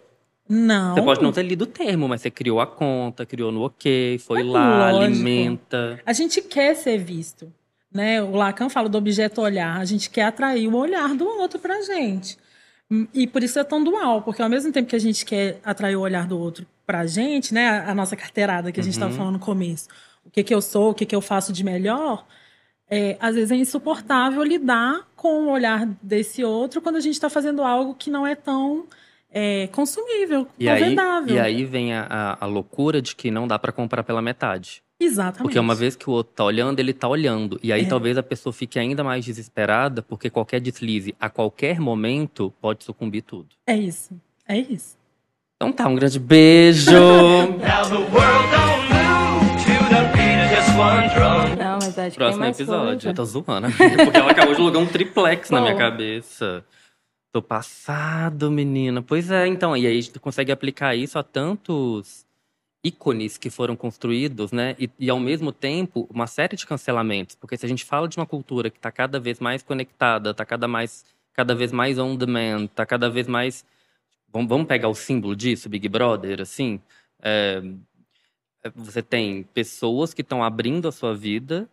[0.52, 0.94] Não.
[0.96, 4.18] você pode não ter lido o termo, mas você criou a conta, criou no OK,
[4.18, 5.04] foi É lá, lógico.
[5.04, 6.00] alimenta.
[6.04, 7.52] A gente quer ser visto.
[7.92, 8.22] Né?
[8.22, 9.78] O Lacan fala do objeto olhar.
[9.80, 12.36] A gente quer atrair o olhar do outro pra gente.
[12.90, 15.60] Hum, E por isso é tão dual, porque ao mesmo tempo que a gente quer
[15.64, 17.68] atrair o olhar do outro pra gente, né?
[17.68, 19.16] A, a nossa carteirada que a gente estava Uhum.
[19.18, 19.88] falando no começo.
[20.24, 22.24] O que, que eu sou, o que, que eu faço de melhor.
[22.92, 27.30] é, às vezes é insuportável lidar com o olhar desse outro quando a gente está
[27.30, 28.86] fazendo algo que não é tão
[29.32, 31.36] é, consumível, E tão aí, vendável.
[31.36, 34.82] e aí vem a, a- a loucura de que não dá pra comprar pela metade.
[35.02, 35.42] Exatamente.
[35.42, 37.58] Porque uma vez que o outro tá olhando, ele tá olhando.
[37.62, 37.88] E aí É.
[37.88, 43.22] talvez a pessoa fique ainda mais desesperada, porque qualquer deslize a qualquer momento pode sucumbir
[43.22, 43.48] tudo.
[43.66, 44.10] É isso.
[44.46, 44.98] É isso.
[45.56, 46.90] Então tá, um grande beijo!
[51.58, 52.86] Não, mas acho que Próximo mais episódio.
[52.92, 53.08] coisa.
[53.10, 56.64] Eu tô zoando, amiga, porque ela acabou de alugar um triplex na minha cabeça.
[57.32, 59.02] Tô passado, menina.
[59.02, 59.76] Pois é, então.
[59.76, 62.26] E aí a gente consegue aplicar isso a tantos
[62.82, 64.74] ícones que foram construídos, né?
[64.78, 67.36] E, e ao mesmo tempo, uma série de cancelamentos.
[67.36, 70.44] Porque se a gente fala de uma cultura que tá cada vez mais conectada, tá
[70.44, 73.64] cada, mais, cada vez mais on demand, tá cada vez mais.
[74.32, 76.80] Vamos, vamos pegar o símbolo disso, Big Brother, assim?
[77.22, 77.62] É,
[78.74, 81.68] você tem pessoas que estão abrindo a sua vida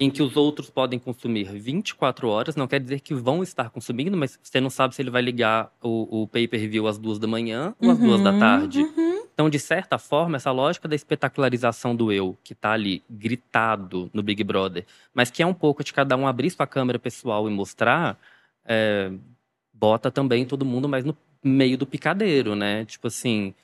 [0.00, 4.16] em que os outros podem consumir 24 horas, não quer dizer que vão estar consumindo,
[4.16, 7.74] mas você não sabe se ele vai ligar o, o pay-per-view às duas da manhã
[7.80, 8.82] ou às duas da Uhum, tarde.
[8.82, 9.22] uhum.
[9.34, 14.22] Então, de certa forma, essa lógica da espetacularização do eu, que tá ali gritado no
[14.22, 17.52] Big Brother, mas que é um pouco de cada um abrir sua câmera pessoal e
[17.52, 18.18] mostrar,
[18.64, 19.10] é,
[19.72, 22.84] bota também todo mundo mais no meio do picadeiro, né?
[22.84, 23.54] Tipo assim,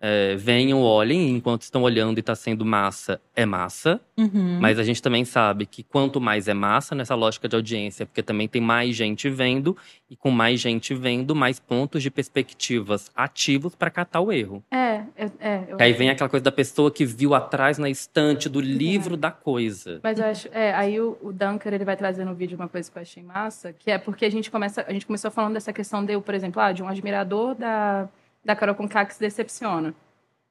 [0.00, 4.00] é, venham, olhem, enquanto estão olhando e tá sendo massa, é massa.
[4.16, 4.58] Uhum.
[4.60, 8.22] Mas a gente também sabe que quanto mais é massa nessa lógica de audiência, porque
[8.22, 9.76] também tem mais gente vendo,
[10.08, 14.62] e com mais gente vendo, mais pontos de perspectivas ativos para catar o erro.
[14.70, 18.48] É, é, é, eu aí vem aquela coisa da pessoa que viu atrás na estante
[18.48, 20.00] do livro da coisa.
[20.02, 22.90] Mas eu acho, é, aí o, o Dunker, ele vai trazer no vídeo uma coisa
[22.90, 25.72] que eu achei massa, que é porque a gente começa, a gente começou falando dessa
[25.72, 28.08] questão de, eu, por exemplo, ah, de um admirador da,
[28.44, 29.94] da Carol Conká que se decepciona.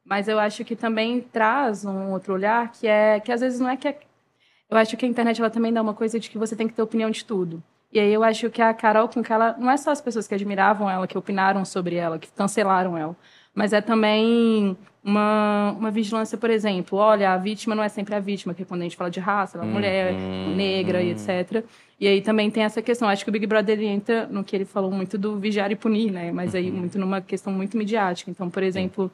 [0.05, 3.69] Mas eu acho que também traz um outro olhar, que é, que às vezes não
[3.69, 3.99] é que é,
[4.69, 6.73] eu acho que a internet, ela também dá uma coisa de que você tem que
[6.73, 7.63] ter opinião de tudo.
[7.91, 10.35] E aí eu acho que a Carol Conká, ela, não é só as pessoas que
[10.35, 13.15] admiravam ela, que opinaram sobre ela, que cancelaram ela,
[13.59, 18.19] mas é também uma, uma vigilância, por exemplo, olha, a vítima não é sempre a
[18.21, 20.55] vítima, que é quando a gente fala de raça, ela é mulher, Uhum.
[20.55, 21.65] negra e etc.
[21.99, 24.63] E aí também tem essa questão, acho que o Big Brother entra no que ele
[24.63, 26.31] falou muito do vigiar e punir, né?
[26.31, 28.31] Mas aí muito numa questão muito midiática.
[28.31, 29.11] Então, por exemplo,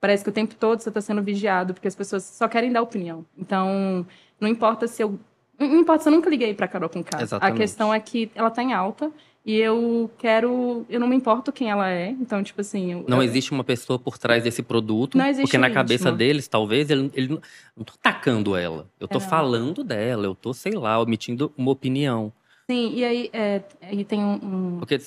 [0.00, 2.82] parece que o tempo todo você está sendo vigiado, porque as pessoas só querem dar
[2.82, 3.24] opinião.
[3.36, 4.06] Então,
[4.40, 5.18] não importa se eu...
[5.58, 7.56] Não importa se eu nunca liguei pra Carol com A Exatamente.
[7.58, 9.10] questão é que ela tá em alta
[9.48, 10.84] e eu quero...
[10.90, 12.10] Eu não me importo quem ela é.
[12.10, 12.92] Então, tipo assim...
[12.92, 15.16] eu- Não eu- existe uma pessoa por trás desse produto.
[15.16, 17.40] Não existe porque na cabeça deles, talvez, ele, ele não,
[17.76, 18.88] não tô atacando ela.
[19.00, 19.20] Eu tô É.
[19.20, 22.30] falando dela, eu tô, sei lá, emitindo uma opinião.
[22.70, 24.34] Sim, e aí, é, aí tem um...
[24.34, 24.98] um- Porque,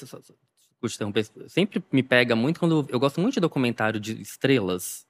[0.84, 2.86] interromper, sempre me pega muito quando.
[2.90, 5.06] Eu gosto muito de documentário de estrelas.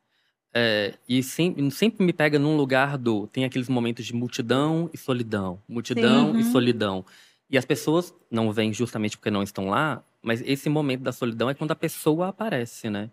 [0.53, 3.25] é, e sempre, sempre me pega num lugar do.
[3.27, 5.59] Tem aqueles momentos de multidão e solidão.
[5.69, 6.39] Multidão Sim.
[6.39, 6.51] e Uhum.
[6.51, 7.05] solidão.
[7.51, 11.49] E as pessoas não vêm justamente porque não estão lá, mas esse momento da solidão
[11.49, 13.09] é quando a pessoa aparece, né?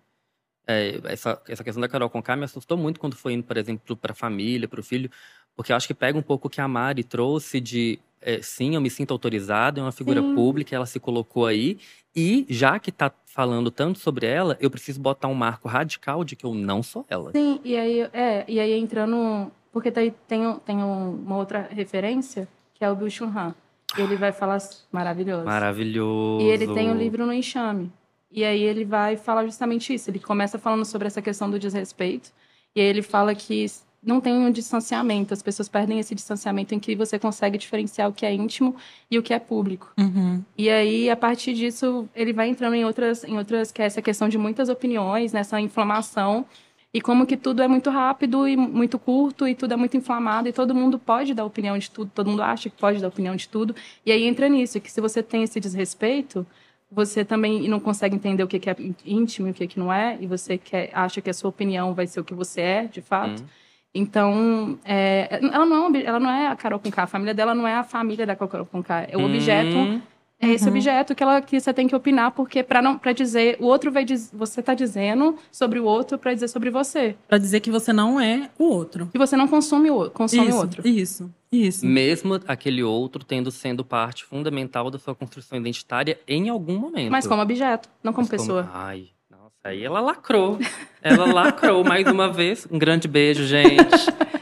[0.64, 3.96] É, essa, essa questão da Carol Conká me assustou muito quando foi indo, por exemplo,
[3.96, 5.10] para a família, para o filho,
[5.56, 8.74] porque eu acho que pega um pouco o que a Mari trouxe de é, sim,
[8.74, 10.34] eu me sinto autorizada, é uma figura Sim.
[10.34, 11.78] pública, ela se colocou aí,
[12.14, 16.36] e já que tá falando tanto sobre ela, eu preciso botar um marco radical de
[16.36, 17.32] que eu não sou ela.
[17.32, 19.50] Sim, e aí, é, e aí entrando.
[19.72, 23.54] Porque tem, tem, tem um- uma outra referência, que é o Bill Chun Han.
[23.96, 24.58] Ele vai falar
[24.92, 25.44] maravilhoso.
[25.44, 26.44] Maravilhoso.
[26.44, 27.90] E ele tem um livro no enxame.
[28.30, 30.10] E aí ele vai falar justamente isso.
[30.10, 32.30] Ele começa falando sobre essa questão do desrespeito.
[32.76, 33.66] E aí ele fala que
[34.02, 35.32] não tem um distanciamento.
[35.32, 38.76] As pessoas perdem esse distanciamento em que você consegue diferenciar o que é íntimo
[39.10, 39.92] e o que é público.
[39.98, 40.44] Uhum.
[40.56, 44.02] E aí, a partir disso, ele vai entrando em outras, em outras que é essa
[44.02, 46.44] questão de muitas opiniões, nessa inflamação.
[46.92, 50.48] E como que tudo é muito rápido e muito curto e tudo é muito inflamado
[50.48, 53.36] e todo mundo pode dar opinião de tudo, todo mundo acha que pode dar opinião
[53.36, 53.76] de tudo.
[54.06, 56.46] E aí entra nisso, que se você tem esse desrespeito,
[56.90, 59.92] você também não consegue entender o que que é íntimo e o que que não
[59.92, 62.84] é, e você quer, acha que a sua opinião vai ser o que você é,
[62.84, 63.42] de fato.
[63.42, 63.46] Hum.
[63.94, 67.66] Então, é, ela, não é, ela não é a Carol Conká, a família dela não
[67.66, 70.00] é a família da Carol Conká, é o objeto Hum,
[70.40, 73.56] é esse objeto que ela que você tem que opinar, porque para não para dizer,
[73.58, 77.16] o outro vai dizer, você tá dizendo sobre o outro para dizer sobre você.
[77.26, 79.08] Pra dizer que você não é o outro.
[79.08, 80.88] Que você não consome o consome isso, o outro.
[80.88, 81.84] Isso, isso.
[81.84, 87.10] Mesmo aquele outro tendo sendo parte fundamental da sua construção identitária em algum momento.
[87.10, 88.70] Mas como objeto, não como Mas pessoa.
[88.72, 90.58] Ai, nossa, aí ela lacrou.
[91.02, 92.66] Ela lacrou mais uma vez.
[92.70, 94.06] Um grande beijo, gente.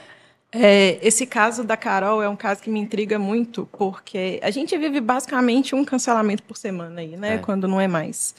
[0.60, 4.76] É, esse caso da Carol é um caso que me intriga muito, porque a gente
[4.76, 7.34] vive basicamente um cancelamento por semana aí, né?
[7.34, 7.38] É.
[7.38, 8.34] Quando não é mais.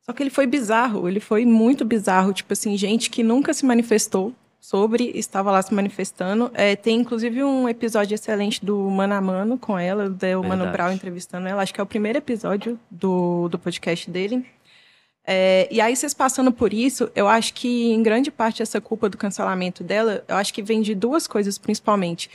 [0.00, 2.32] Só que ele foi bizarro, ele foi muito bizarro.
[2.32, 6.50] Tipo assim, gente que nunca se manifestou sobre, estava lá se manifestando.
[6.54, 10.70] É, tem inclusive um episódio excelente do Mano a Mano com ela, do Mano.
[10.70, 11.62] Brown entrevistando ela.
[11.62, 14.46] Acho que é o primeiro episódio do, do podcast dele.
[15.24, 19.08] É, e aí, vocês passando por isso, eu acho que em grande parte essa culpa
[19.08, 22.28] do cancelamento dela, eu acho que vem de duas coisas principalmente.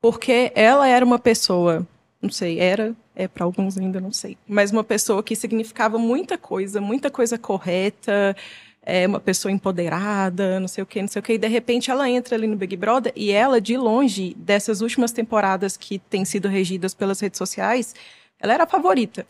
[0.00, 1.86] Porque ela era uma pessoa,
[2.20, 6.36] não sei, era, é para alguns ainda não sei, mas uma pessoa que significava muita
[6.36, 8.36] coisa, muita coisa correta,
[8.82, 11.90] é uma pessoa empoderada, não sei o que, não sei o que, e de repente
[11.90, 16.24] ela entra ali no Big Brother e ela, de longe, dessas últimas temporadas que têm
[16.24, 17.94] sido regidas pelas redes sociais,
[18.38, 19.26] ela era a favorita.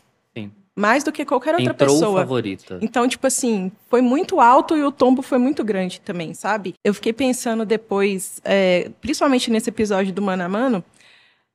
[0.79, 2.19] Mais do que qualquer outra Entrou pessoa.
[2.19, 2.77] favorita.
[2.81, 6.75] Então, tipo assim, foi muito alto e o tombo foi muito grande também, sabe?
[6.83, 10.83] Eu fiquei pensando depois, é, principalmente nesse episódio do Mano a Mano,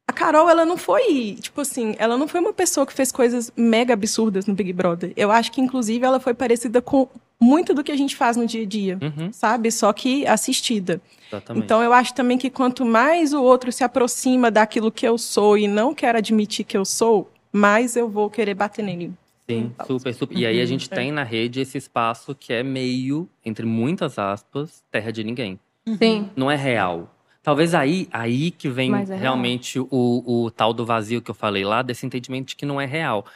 [0.08, 3.52] a Carol, ela não foi, tipo assim, ela não foi uma pessoa que fez coisas
[3.56, 5.12] mega absurdas no Big Brother.
[5.16, 7.08] Eu acho que, inclusive, ela foi parecida com
[7.40, 9.70] muito do que a gente faz no dia a dia, Uhum, sabe?
[9.70, 11.00] Só que assistida.
[11.28, 11.64] exatamente.
[11.64, 15.56] Então eu acho também que quanto mais o outro se aproxima daquilo que eu sou
[15.56, 19.12] e não quer admitir que eu sou, mais eu vou querer bater nele.
[19.48, 20.36] Sim, super, super.
[20.36, 24.18] E aí a Uhum, gente tem na rede esse espaço que é meio, entre muitas
[24.18, 25.58] aspas, terra de ninguém.
[25.98, 26.30] Sim.
[26.34, 27.14] Não é real.
[27.42, 29.18] Talvez aí, aí que vem é real.
[29.18, 32.80] realmente o, o tal do vazio que eu falei lá, desse entendimento de que não
[32.80, 33.26] é real.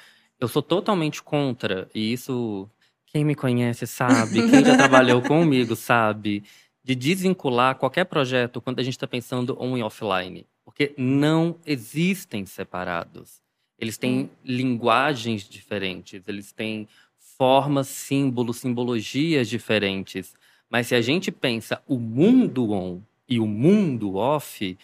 [0.40, 2.68] Eu sou totalmente contra, e isso
[3.06, 6.44] quem me conhece sabe, quem já trabalhou comigo sabe,
[6.84, 10.46] de desvincular qualquer projeto quando a gente está pensando on e offline.
[10.64, 13.40] Porque não existem separados.
[13.78, 16.88] Eles têm linguagens diferentes, eles têm
[17.36, 20.34] formas, símbolos, simbologias diferentes.
[20.70, 24.76] Mas se a gente pensa o mundo on e o mundo off,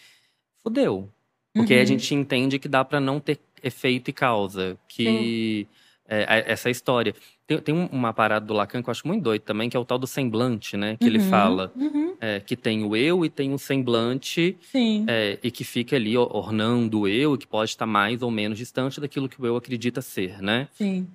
[0.62, 1.08] fudeu.
[1.54, 1.86] Porque aí a Uhum.
[1.88, 4.78] gente entende que dá para não ter efeito e causa.
[4.88, 5.81] Que é,
[6.28, 7.14] é- essa história.
[7.46, 9.80] Tem, tem um- uma parada do Lacan que eu acho muito doido também, que é
[9.80, 10.96] o tal do semblante, né?
[11.00, 14.56] Que ele Uhum, fala uhum, é, que tem o eu e tem o semblante
[15.08, 18.58] é, e que fica ali ornando o eu, e que pode estar mais ou menos
[18.58, 20.68] distante daquilo que o eu acredita ser, né?
[20.72, 21.08] Sim.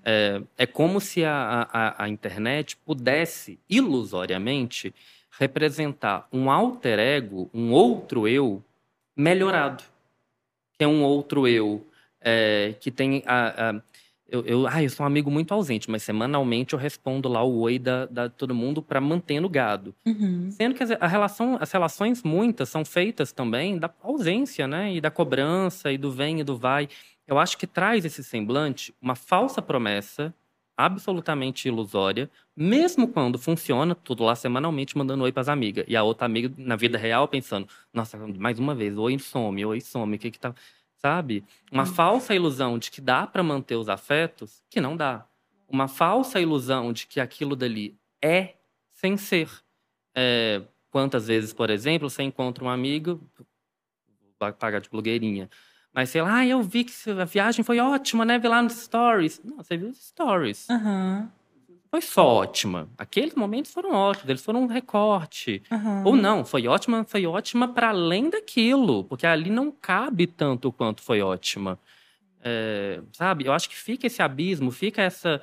[0.57, 4.93] É como se a, a, a internet pudesse, ilusoriamente,
[5.39, 8.63] representar um alter ego, um outro eu
[9.15, 9.83] melhorado.
[10.77, 11.85] Que é um outro eu
[12.21, 13.69] é, que tem a.
[13.69, 13.81] a-
[14.29, 17.59] eu, eu, ah, eu sou um amigo muito ausente, mas semanalmente eu respondo lá o
[17.59, 19.95] oi da, da todo mundo para manter no gado.
[20.05, 20.49] Uhum.
[20.51, 24.93] Sendo que as, a relação, as relações muitas são feitas também da ausência, né?
[24.93, 26.89] E da cobrança, e do vem e do vai.
[27.25, 30.33] Eu acho que traz esse semblante uma falsa promessa,
[30.77, 35.85] absolutamente ilusória, mesmo quando funciona, tudo lá semanalmente mandando oi pras amigas.
[35.87, 39.81] E a outra amiga, na vida real, pensando, nossa, mais uma vez, oi some, oi
[39.81, 40.53] some, o que que tá.
[40.97, 41.43] Sabe?
[41.71, 45.25] Uma falsa ilusão de que dá para manter os afetos, que não dá.
[45.67, 48.55] Uma falsa ilusão de que aquilo dali é
[48.91, 49.49] sem ser.
[50.15, 53.21] É, quantas vezes, por exemplo, você encontra um amigo,
[54.39, 55.49] vai pagar de blogueirinha,
[55.93, 58.37] mas sei lá, ah, eu vi que a viagem foi ótima, né?
[58.37, 59.41] Vi lá nos stories.
[59.43, 60.69] Não, você viu os stories.
[60.69, 61.31] Aham.
[61.97, 62.87] Foi só ótima.
[62.95, 65.63] Aqueles momentos foram ótimos, eles foram um recorte.
[65.71, 66.03] Aham.
[66.05, 71.01] Ou não, foi ótima, foi ótima para além daquilo, porque ali não cabe tanto quanto
[71.01, 71.79] foi ótima.
[72.43, 73.45] É, sabe?
[73.45, 75.41] Eu acho que fica esse abismo, fica essa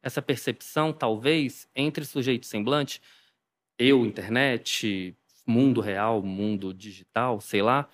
[0.00, 3.02] essa percepção, talvez, entre sujeito e semblante,
[3.76, 5.12] eu, internet,
[5.44, 7.88] mundo real, mundo digital, sei lá,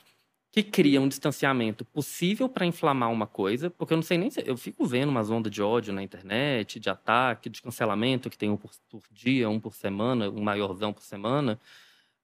[0.52, 4.44] que cria um distanciamento possível para inflamar uma coisa, porque eu não sei nem se.
[4.46, 8.50] Eu fico vendo umas ondas de ódio na internet, de ataque, de cancelamento, que tem
[8.50, 11.58] um por, por dia, um por semana, um maiorzão por semana.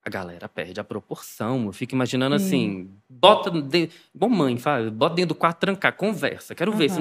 [0.04, 1.64] A galera perde a proporção.
[1.64, 2.44] Eu fico imaginando Sim.
[2.44, 3.50] assim, bota.
[3.50, 6.54] De, igual mãe, fala, bota dentro do quarto, trancar, conversa.
[6.54, 6.90] Quero ver.
[6.90, 7.00] se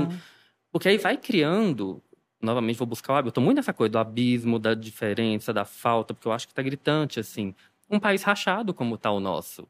[0.71, 2.01] porque aí vai criando.
[2.41, 3.29] Novamente, vou buscar o hábito.
[3.29, 6.53] Eu tô muito nessa coisa do abismo, da diferença, da falta, porque eu acho que
[6.53, 7.53] tá gritante, assim.
[7.89, 9.67] Um país rachado como tá o nosso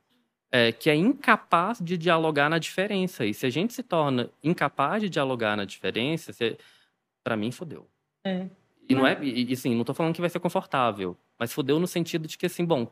[0.51, 3.25] é, que é incapaz de dialogar na diferença.
[3.25, 6.57] E se a gente se torna incapaz de dialogar na diferença, você,
[7.23, 7.85] para mim, fodeu.
[8.25, 8.47] É.
[8.89, 11.87] E não é, e, assim, não tô falando que vai ser confortável, mas fodeu no
[11.87, 12.87] sentido de que, assim, bom,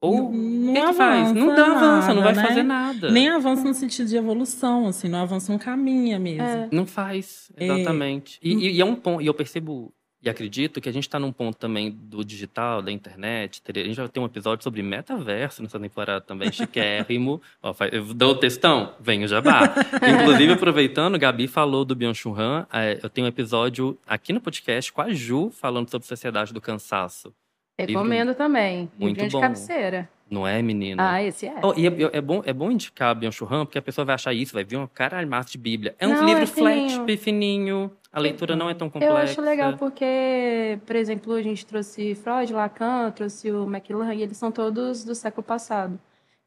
[0.00, 1.32] ou Não- que, não que faz?
[1.32, 2.48] Não dá avança avança, não vai nada, né?
[2.48, 3.10] fazer nada.
[3.10, 6.42] Nem avança no sentido de evolução, assim, não avança, não caminha mesmo.
[6.42, 6.68] É.
[6.72, 7.64] Não faz, É.
[7.66, 8.38] exatamente.
[8.42, 11.18] E, e- e é um ponto, e eu percebo e acredito que a gente está
[11.18, 13.62] num ponto também do digital, da internet.
[13.62, 17.40] ter- A gente vai ter um episódio sobre metaverso nessa temporada também, chiquérrimo.
[17.62, 18.94] Ó, eu dou o textão?
[19.00, 19.74] Venho jabá.
[20.20, 22.66] Inclusive, aproveitando, Gabi falou do Byung-Chul Han.
[22.72, 26.60] é, eu tenho um episódio aqui no podcast com a Ju, falando sobre Sociedade do
[26.60, 27.32] Cansaço.
[27.78, 28.90] Recomendo também.
[28.98, 29.40] Muito Livrinho de bom.
[29.40, 30.08] cabeceira.
[30.30, 31.14] Não é, menina?
[31.14, 31.54] Ah, esse é.
[31.60, 33.16] Oh, e é, é bom, é bom indicar
[33.50, 35.96] Han, porque a pessoa vai achar isso, vai ver uma caralho massa de Bíblia.
[35.98, 37.18] É um Não, livro é flat, fininho.
[37.18, 37.90] fininho.
[38.12, 39.12] A leitura não é tão complexa.
[39.12, 44.22] Eu acho legal porque, por exemplo, a gente trouxe Freud, Lacan, trouxe o McLuhan, e
[44.22, 45.98] eles são todos do século passado.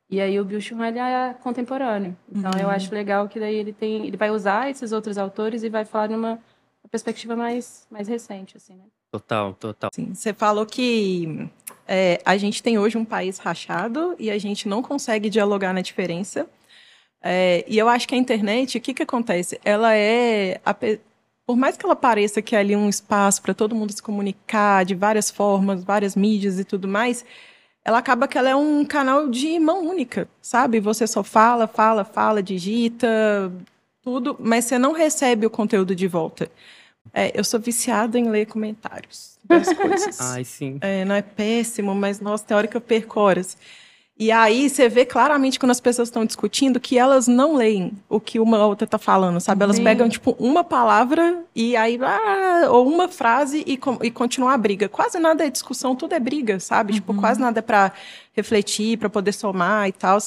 [0.09, 2.15] E aí o Byung-Chul Han ele é contemporâneo.
[2.33, 5.69] Então eu acho legal que daí ele tem, ele vai usar esses outros autores e
[5.69, 6.39] vai falar numa
[6.91, 8.83] perspectiva mais mais recente assim, né?
[9.13, 9.91] Total, total.
[9.93, 11.47] Sim, você falou que
[11.87, 15.81] é, a gente tem hoje um país rachado e a gente não consegue dialogar na
[15.81, 16.49] diferença.
[17.21, 19.61] É, e eu acho que a internet, o que, que acontece?
[19.63, 20.59] Ela é.
[20.65, 20.75] a
[21.45, 24.83] por mais que ela pareça que é ali um espaço para todo mundo se comunicar
[24.83, 27.23] de várias formas, várias mídias e tudo mais,
[27.85, 30.79] ela acaba que ela é um canal de mão única, sabe?
[30.79, 33.51] Você só fala, fala, fala, digita,
[34.01, 36.49] tudo, mas você não recebe o conteúdo de volta.
[37.13, 40.19] É, eu sou viciada em ler comentários das coisas.
[40.19, 40.77] Ai, sim.
[40.81, 43.57] É, não é péssimo, mas, nossa, tem hora que eu perco horas.
[44.17, 48.19] E aí você vê claramente quando as pessoas estão discutindo que elas não leem o
[48.19, 49.63] que uma outra tá falando, sabe?
[49.63, 49.83] Elas Sim.
[49.83, 54.87] pegam, tipo, uma palavra e aí, ah, ou uma frase e, e continuar a briga.
[54.87, 56.93] Quase nada é discussão, tudo é briga, sabe?
[56.93, 57.91] Tipo, quase nada é pra
[58.33, 60.19] refletir, pra poder somar e tal.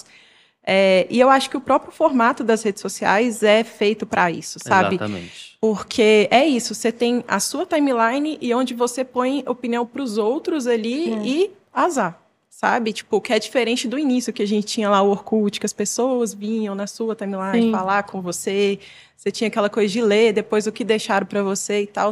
[0.69, 4.59] É, e eu acho que o próprio formato das redes sociais é feito pra isso,
[4.59, 4.97] sabe?
[4.97, 5.57] Exatamente.
[5.61, 10.19] Porque é isso, você tem a sua timeline e onde você põe opinião para os
[10.19, 12.93] outros ali e azar, sabe?
[12.93, 15.73] Tipo, que é diferente do início que a gente tinha lá o Orkut, que as
[15.73, 17.71] pessoas vinham na sua timeline Sim.
[17.71, 18.81] falar com você,
[19.17, 22.11] você tinha aquela coisa de ler depois o que deixaram para você e tal.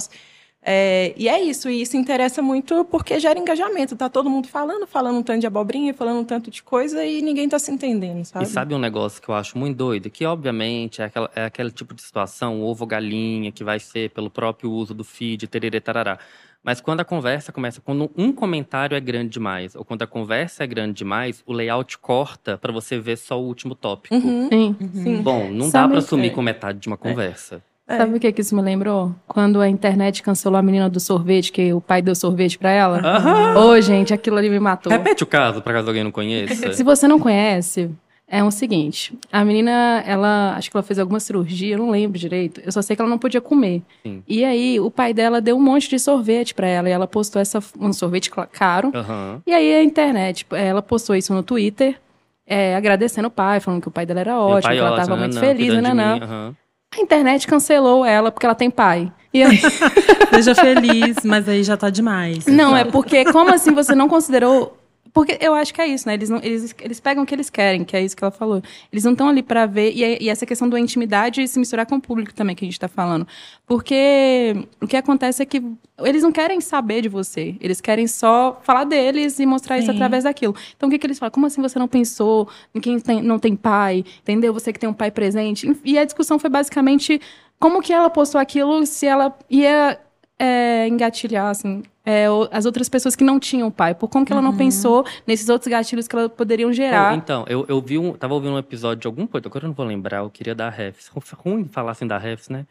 [0.66, 3.94] É, e é isso, e isso interessa muito porque gera engajamento.
[3.94, 7.20] Tá todo mundo falando, falando um tanto de abobrinha, falando um tanto de coisa e
[7.20, 8.46] ninguém tá se entendendo, sabe?
[8.46, 10.08] E sabe um negócio que eu acho muito doido?
[10.08, 14.70] Que, obviamente, é, aquela, é aquele tipo de situação, ovo-galinha, que vai ser pelo próprio
[14.70, 16.18] uso do feed, tererê, tarará.
[16.62, 20.64] Mas quando a conversa começa, quando um comentário é grande demais, ou quando a conversa
[20.64, 24.14] é grande demais, o layout corta para você ver só o último tópico.
[24.14, 24.76] Uhum, Sim.
[24.94, 25.22] sim.
[25.22, 26.30] Bom, não dá Sabe- pra assumir é.
[26.30, 27.56] com metade de uma conversa.
[27.56, 27.73] É.
[27.86, 29.14] Sabe o que, que isso me lembrou?
[29.28, 32.98] Quando a internet cancelou a menina do sorvete, que o pai deu sorvete pra ela.
[32.98, 33.58] Aham.
[33.58, 34.90] Ô, gente, aquilo ali me matou.
[34.90, 36.72] Repete o caso, pra caso alguém não conheça.
[36.72, 37.90] Se você não conhece,
[38.26, 42.18] é o seguinte: a menina, ela, acho que ela fez alguma cirurgia, eu não lembro
[42.18, 42.62] direito.
[42.64, 43.82] Eu só sei que ela não podia comer.
[44.02, 44.22] Sim.
[44.26, 46.88] E aí, o pai dela deu um monte de sorvete pra ela.
[46.88, 48.92] E ela postou essa, um sorvete caro.
[48.94, 49.42] Aham.
[49.46, 52.00] E aí, a internet, ela postou isso no Twitter,
[52.46, 55.16] é, agradecendo o pai, falando que o pai dela era ótimo, que ela ótimo, tava
[55.20, 56.54] muito nanã, feliz, cuidando de nanã.
[56.96, 59.12] A internet cancelou ela porque ela tem pai.
[59.32, 59.60] E aí,
[60.32, 62.46] Seja feliz, mas aí já tá demais.
[62.46, 64.78] Não, é porque, como assim você não considerou.
[65.14, 66.14] Porque eu acho que é isso, né?
[66.14, 68.60] Eles, não, eles, eles pegam o que eles querem, que é isso que ela falou.
[68.92, 69.92] Eles não estão ali pra ver.
[69.92, 72.64] E, é- e essa questão da intimidade e se misturar com o público também, que
[72.64, 73.24] a gente tá falando.
[73.64, 75.62] Porque o que acontece é que
[76.00, 77.54] eles não querem saber de você.
[77.60, 79.94] Eles querem só falar deles e mostrar isso Sim.
[79.94, 80.54] através daquilo.
[80.76, 81.30] Então o que, que eles falam?
[81.30, 84.04] Como assim você não pensou em quem tem- não tem pai?
[84.20, 84.52] Entendeu?
[84.52, 85.70] Você que tem um pai presente.
[85.84, 87.20] E a discussão foi basicamente
[87.60, 89.96] como que ela postou aquilo se ela ia
[90.40, 93.94] é, engatilhar, assim, é, as outras pessoas que não tinham pai.
[93.94, 97.14] Por como que ela não pensou nesses outros gatilhos que ela poderiam gerar.
[97.16, 98.12] então, eu, eu vi um.
[98.12, 100.68] Tava ouvindo um episódio de algum coisa, agora eu não vou lembrar, eu queria dar
[100.70, 101.08] refs.
[101.38, 102.66] Ruim falar assim da refs, né?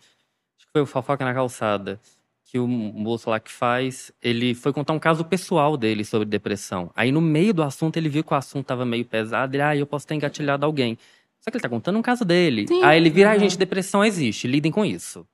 [0.57, 1.99] Acho que foi o Fofoca na Calçada.
[2.45, 6.91] Que o moço lá que faz, ele foi contar um caso pessoal dele sobre depressão.
[6.95, 9.75] Aí no meio do assunto, ele viu que o assunto tava meio pesado, ele, ah,
[9.75, 10.95] eu posso ter engatilhado alguém.
[11.39, 12.67] Só que ele tá contando um caso dele.
[12.67, 12.83] Sim.
[12.83, 13.39] Aí ele vira, ah, Uhum.
[13.39, 15.25] gente, depressão existe, lidem com isso.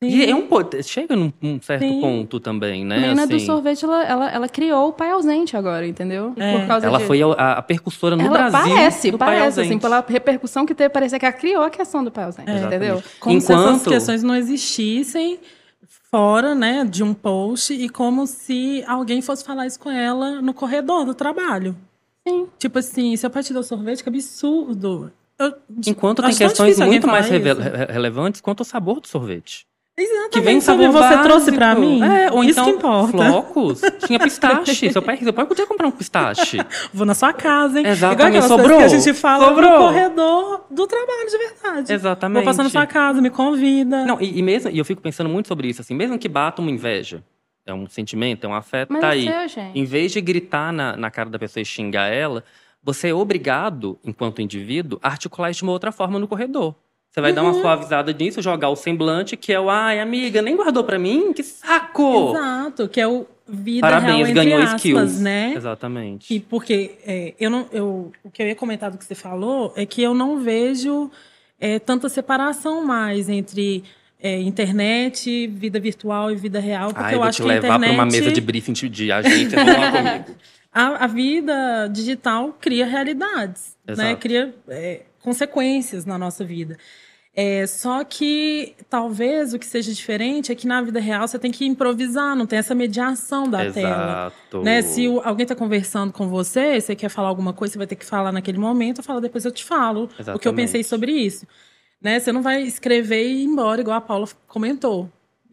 [0.00, 0.10] Sim.
[0.10, 0.46] E é um
[0.84, 2.00] chega num um certo Sim.
[2.00, 3.00] ponto também, a né?
[3.00, 3.44] menina do assim.
[3.46, 6.32] sorvete, ela, ela, ela criou o pai ausente agora, entendeu?
[6.36, 6.56] É.
[6.58, 7.04] Por causa Ela de...
[7.04, 8.74] foi a, a percussora no ela Brasil.
[8.74, 12.04] parece, do pai parece, assim, pela repercussão que teve, parecia que ela criou a questão
[12.04, 12.76] do pai ausente, Exatamente.
[12.76, 13.02] entendeu?
[13.18, 15.40] Como se essas Enquanto- questões não existissem
[16.10, 20.54] fora, né, de um post e como se alguém fosse falar isso com ela no
[20.54, 21.76] corredor do trabalho.
[22.26, 22.46] Sim.
[22.56, 25.10] Tipo assim, seu pai te deu sorvete, que absurdo.
[25.38, 25.54] Eu-
[25.86, 29.66] Enquanto tem questões muito mais relevantes quanto o sabor do sorvete.
[30.00, 31.22] Exatamente, Que vem sabor Você básico.
[31.24, 32.02] trouxe pra mim?
[32.02, 33.16] É, ou isso então que importa.
[33.18, 33.80] flocos.
[34.06, 34.90] Tinha pistache.
[34.92, 36.58] seu pai, seu pai podia comprar um pistache.
[36.94, 37.86] Vou na sua casa, hein?
[37.86, 38.78] Exatamente, Igual sobrou.
[38.78, 39.70] que a gente fala Sobrou.
[39.70, 41.92] no corredor do trabalho de verdade.
[41.92, 42.36] Exatamente.
[42.36, 44.04] Vou passar na sua casa, me convida.
[44.04, 46.62] Não, e, e mesmo, e eu fico pensando muito sobre isso, assim, mesmo que bata
[46.62, 47.22] uma inveja,
[47.66, 49.24] é um sentimento, é um afeto, Mas tá é aí.
[49.26, 49.78] seu, gente.
[49.78, 52.44] Em vez de gritar na, na cara da pessoa e xingar ela,
[52.82, 56.74] você é obrigado, enquanto indivíduo, a articular isso de uma outra forma no corredor.
[57.18, 57.50] Você vai dar Uhum.
[57.50, 61.32] uma suavizada nisso, jogar o semblante, que é o, ai, amiga, nem guardou pra mim?
[61.32, 62.30] Que saco!
[62.30, 65.20] Exato, que é o vida Parabéns, real, ganhou aspas, skills.
[65.20, 65.52] né?
[65.56, 66.28] Exatamente.
[66.28, 69.72] Que, porque é, eu não, eu, o que eu ia comentar do que você falou
[69.74, 71.10] é que eu não vejo
[71.58, 73.82] é, tanta separação mais entre
[74.22, 77.54] é, internet, vida virtual e vida real, porque Ai, eu vou acho te que a
[77.54, 78.74] levar internet, pra uma mesa de briefing
[79.48, 80.24] de- vamos lá comigo.
[80.72, 83.92] a, a vida digital cria realidades, né?
[83.94, 84.16] Exato.
[84.18, 86.76] Cria é, consequências na nossa vida.
[87.40, 91.52] É, só que talvez o que seja diferente é que na vida real você tem
[91.52, 94.32] que improvisar, não tem essa mediação da tela.
[94.32, 94.62] Exato.
[94.64, 94.82] Né?
[94.82, 97.94] Se o- alguém está conversando com você, você quer falar alguma coisa, você vai ter
[97.94, 100.56] que falar naquele momento, eu falo, depois eu te falo o que eu Exatamente.
[100.56, 101.46] pensei sobre isso.
[102.02, 102.18] Né?
[102.18, 105.08] Você não vai escrever e ir embora, igual a Paula comentou.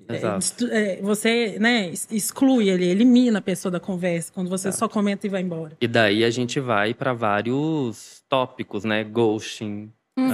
[0.10, 0.68] É, Exato.
[0.72, 5.30] é, você né, exclui ele, elimina a pessoa da conversa, quando você só comenta e
[5.30, 5.78] vai embora.
[5.80, 9.04] E daí a gente vai pra vários tópicos, né?
[9.04, 10.32] Ghosting, Uhum.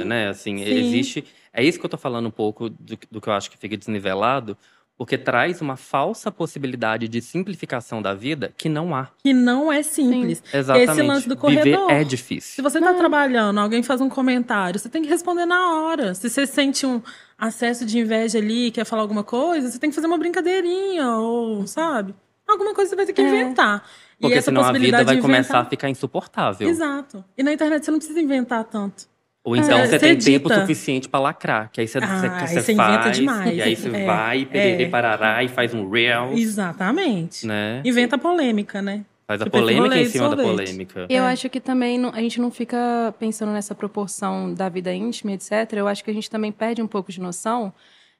[0.00, 0.28] é, né?
[0.28, 0.64] Assim, Sim.
[0.64, 1.24] existe.
[1.52, 3.76] É isso que eu tô falando um pouco do, do que eu acho que fica
[3.76, 4.56] desnivelado,
[4.96, 9.08] porque traz uma falsa possibilidade de simplificação da vida que não há.
[9.22, 10.42] Que não é simples.
[10.52, 10.90] Exatamente.
[10.90, 11.90] Esse lance do Viver corredor.
[11.90, 12.62] é Se difícil.
[12.64, 16.14] você está trabalhando, alguém faz um comentário, você tem que responder na hora.
[16.14, 17.02] Se você sente um
[17.38, 21.66] acesso de inveja ali, quer falar alguma coisa, você tem que fazer uma brincadeirinha, ou,
[21.66, 22.14] sabe?
[22.46, 23.26] alguma coisa você vai ter que É.
[23.28, 23.82] inventar.
[24.20, 26.68] Porque e essa senão a vida vai começar a ficar insuportável.
[26.68, 27.24] Exato.
[27.36, 29.08] E na internet você não precisa inventar tanto.
[29.44, 31.68] Ou então É, você tem tempo suficiente pra lacrar.
[31.72, 33.16] Que aí você, Ah, você, você faz.
[33.16, 33.56] demais.
[33.56, 34.88] E aí você É, vai, perere, é.
[34.88, 36.38] parará, e faz um reels.
[36.38, 37.46] Exatamente.
[37.46, 37.82] Né?
[37.84, 39.04] Inventa polêmica, né?
[39.26, 41.06] Faz a Tipo polêmica em cima da polêmica.
[41.08, 41.32] E eu É.
[41.32, 45.72] acho que também não- a gente não fica pensando nessa proporção da vida íntima, etc.
[45.72, 47.72] Eu acho que a gente também perde um pouco de noção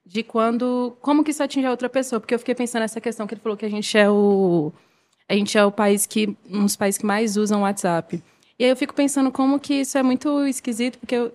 [0.04, 0.96] de quando.
[1.00, 2.18] Como que isso atinge a outra pessoa.
[2.18, 4.72] Porque eu fiquei pensando nessa questão que ele falou que a gente é o.
[5.28, 6.36] A gente é o país que.
[6.50, 8.20] um dos países que mais usam o WhatsApp.
[8.62, 11.32] E aí eu fico pensando como que isso é muito esquisito, porque eu.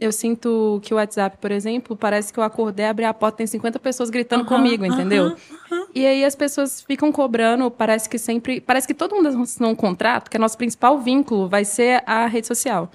[0.00, 3.48] Eu sinto que o WhatsApp, por exemplo, parece que eu acordei, abri a porta, tem
[3.48, 5.36] 50 pessoas gritando Aham, comigo, entendeu?
[5.72, 8.60] aham, E aí as pessoas ficam cobrando, parece que sempre.
[8.60, 12.28] Parece que todo mundo assinou um contrato, que é nosso principal vínculo vai ser a
[12.28, 12.88] rede social.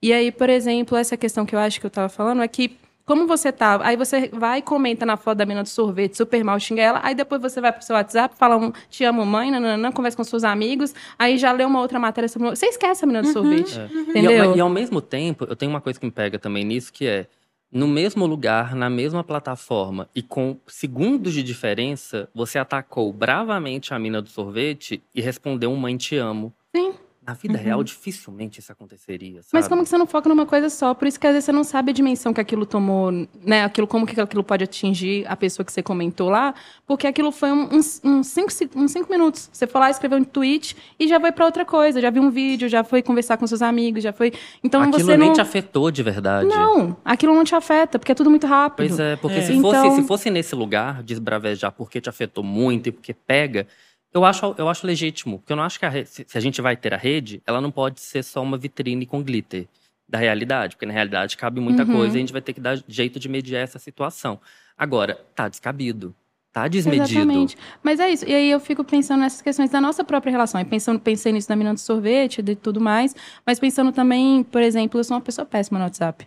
[0.00, 2.78] E aí, por exemplo, essa questão que eu acho que eu tava falando é que,
[3.06, 3.78] como você tá.
[3.82, 7.00] Aí você vai e comenta na foto da menina do sorvete, super mal, xinga ela,
[7.02, 10.24] aí depois você vai pro seu WhatsApp, fala um te amo, mãe, nananã, conversa com
[10.24, 12.48] seus amigos, aí já lê uma outra matéria sobre.
[12.50, 13.74] Você esquece a menina do sorvete.
[13.74, 14.00] E, ao-
[14.32, 14.56] Entendeu?
[14.56, 17.26] e ao mesmo tempo, eu tenho uma coisa que me pega também nisso, que é
[17.70, 23.98] no mesmo lugar, na mesma plataforma e com segundos de diferença, você atacou bravamente a
[23.98, 26.54] mina do sorvete e respondeu um mãe te amo.
[26.74, 26.94] Sim.
[27.26, 29.48] Na vida real, dificilmente isso aconteceria, sabe?
[29.54, 30.92] Mas como que você não foca numa coisa só?
[30.92, 33.10] Por isso que às vezes você não sabe a dimensão que aquilo tomou,
[33.42, 33.64] né?
[33.64, 36.54] Aquilo, como que aquilo pode atingir a pessoa que você comentou lá,
[36.86, 39.48] porque aquilo foi um- uns um, cinco, uns cinco minutos.
[39.50, 41.98] Você foi lá, escreveu um tweet e já foi pra outra coisa.
[41.98, 44.30] Já viu um vídeo, já foi conversar com seus amigos, já foi.
[44.62, 45.34] Então Aquilo você nem não.
[45.34, 46.46] te afetou de verdade.
[46.46, 48.86] Não, aquilo não te afeta, porque é tudo muito rápido.
[48.88, 49.42] Pois é, porque É.
[49.42, 53.66] Se, fosse, Então- se fosse nesse lugar, desbravejar porque te afetou muito e porque pega,
[54.14, 55.38] eu acho, eu acho legítimo.
[55.38, 57.60] Porque eu não acho que a rede, se a gente vai ter a rede, ela
[57.60, 59.66] não pode ser só uma vitrine com glitter
[60.08, 60.76] da realidade.
[60.76, 61.92] Porque na realidade cabe muita Uhum.
[61.92, 64.40] coisa e a gente vai ter que dar jeito de mediar essa situação.
[64.78, 66.14] Agora, tá descabido.
[66.52, 67.18] Tá desmedido.
[67.18, 67.56] Exatamente.
[67.82, 68.24] Mas é isso.
[68.28, 70.60] E aí eu fico pensando nessas questões da nossa própria relação.
[70.60, 73.14] E pensando, pensei nisso da menina do sorvete, de tudo mais.
[73.44, 76.24] Mas pensando também, por exemplo, eu sou uma pessoa péssima no WhatsApp.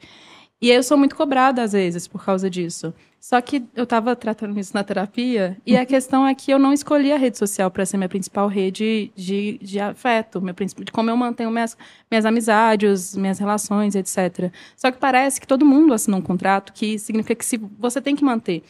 [0.61, 2.93] E eu sou muito cobrada, às vezes, por causa disso.
[3.27, 6.71] Só que eu tava tratando isso na terapia, e a questão é que eu não
[6.71, 10.93] escolhi a rede social para ser minha principal rede de, de afeto, meu principal, de
[10.93, 11.75] como eu mantenho minhas,
[12.09, 14.49] minhas amizades, minhas relações, etc.
[14.77, 18.15] Só que parece que todo mundo assinou um contrato que significa que se você tem
[18.15, 18.63] que manter.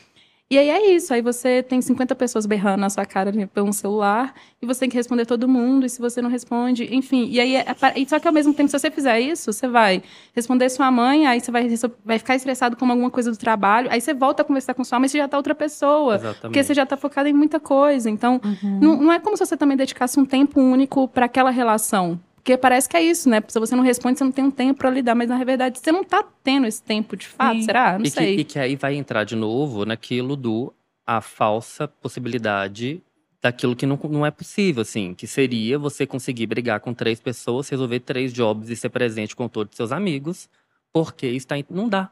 [0.49, 4.33] E aí é isso, aí você tem 50 pessoas berrando na sua cara pelo celular
[4.61, 7.27] e você tem que responder todo mundo, e se você não responde, enfim.
[7.29, 9.67] E aí, é- é- e só que ao mesmo tempo, se você fizer isso, você
[9.67, 10.01] vai
[10.33, 11.67] responder sua mãe, aí você vai,
[12.05, 14.97] vai ficar estressado com alguma coisa do trabalho, aí você volta a conversar com sua
[14.99, 16.15] mãe, você já tá outra pessoa.
[16.15, 16.41] Exatamente.
[16.43, 18.09] Porque você já tá focado em muita coisa.
[18.09, 22.17] Então, não, não é como se você também dedicasse um tempo único para aquela relação.
[22.47, 23.43] Porque parece que é isso, né?
[23.45, 25.13] Se você não responde, você não tem um tempo para lidar.
[25.13, 27.63] Mas na verdade, você não tá tendo esse tempo de fato, Sim.
[27.63, 27.99] será?
[27.99, 28.39] Não e, que, sei.
[28.39, 30.73] e que aí vai entrar de novo naquilo do
[31.05, 33.03] a falsa possibilidade
[33.41, 35.13] daquilo que não, não é possível, assim.
[35.13, 39.49] Que seria você conseguir brigar com três pessoas, resolver três jobs e ser presente com
[39.49, 40.47] todos os seus amigos,
[40.93, 42.09] porque está em- não dá.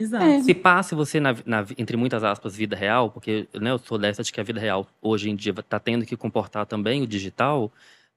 [0.00, 0.24] Exato.
[0.24, 0.40] É.
[0.42, 4.22] Se passe você, na, na- entre muitas aspas, vida real, porque né, eu sou dessa
[4.22, 7.70] de que a vida real hoje em dia está tendo que comportar também o digital,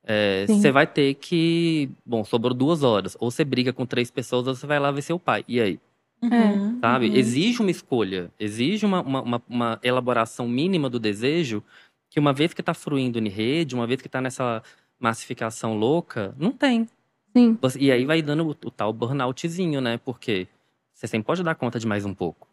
[0.08, 1.90] é, você vai ter que.
[2.06, 3.18] Bom, sobrou duas horas.
[3.20, 5.44] Ou você briga com três pessoas, ou você vai lá ver seu pai.
[5.48, 5.80] E aí?
[6.22, 7.10] Uhum, Sabe?
[7.10, 7.16] uhum.
[7.16, 11.62] Exige uma escolha, exige uma, uma, uma- uma elaboração mínima do desejo,
[12.10, 14.64] que uma vez que está fruindo em rede, uma vez que está nessa
[15.00, 16.88] massificação louca, não tem.
[17.36, 17.58] Sim.
[17.80, 20.00] E aí vai dando o, o tal burnoutzinho, né?
[20.04, 20.48] Porque
[20.94, 22.48] você sempre pode dar conta de mais um pouco.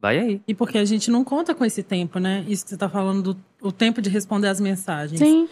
[0.00, 0.40] Vai aí.
[0.46, 2.44] E porque a gente não conta com esse tempo, né?
[2.46, 5.18] Isso que você tá falando do o tempo de responder as mensagens.
[5.18, 5.48] Sim.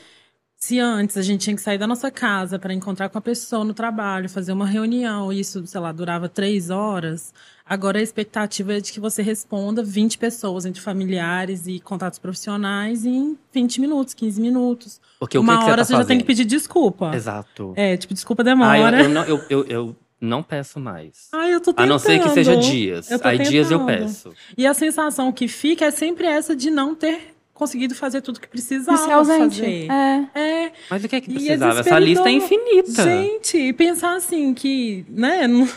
[0.58, 3.62] Se antes a gente tinha que sair da nossa casa para encontrar com a pessoa
[3.62, 7.32] no trabalho, fazer uma reunião, e isso, sei lá, durava três horas,
[7.64, 13.04] agora a expectativa é de que você responda 20 pessoas, entre familiares e contatos profissionais,
[13.04, 15.00] em 20 minutos, 15 minutos.
[15.20, 17.14] Porque o Uma que, que você hora tá você já tem que pedir desculpa.
[17.14, 17.74] Exato.
[17.76, 19.02] É, tipo, desculpa Ah, eu, demora.
[19.02, 21.28] eu não, eu, eu, eu não peço mais.
[21.34, 21.84] Ai, eu tô tentando.
[21.84, 23.10] A não ser que seja dias.
[23.22, 23.98] Aí dias eu tentando.
[24.04, 24.32] peço.
[24.56, 28.46] E a sensação que fica é sempre essa de não ter conseguido fazer tudo que
[28.48, 29.56] precisava ser ausente.
[29.60, 29.88] fazer.
[29.90, 30.66] É.
[30.66, 31.80] É, Mas o que é que E precisava?
[31.80, 33.02] Essa lista é infinita.
[33.02, 35.68] Gente, e pensar assim que, né, no-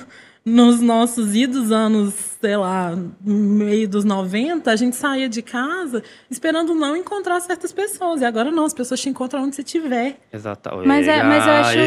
[0.46, 6.02] nos nossos idos anos, sei lá, no meio dos 90, a gente saía de casa
[6.32, 8.22] esperando não encontrar certas pessoas.
[8.22, 10.18] E agora não, as pessoas te encontram onde você estiver.
[10.34, 10.70] Exato.
[10.86, 11.78] Mas é- mas eu acho-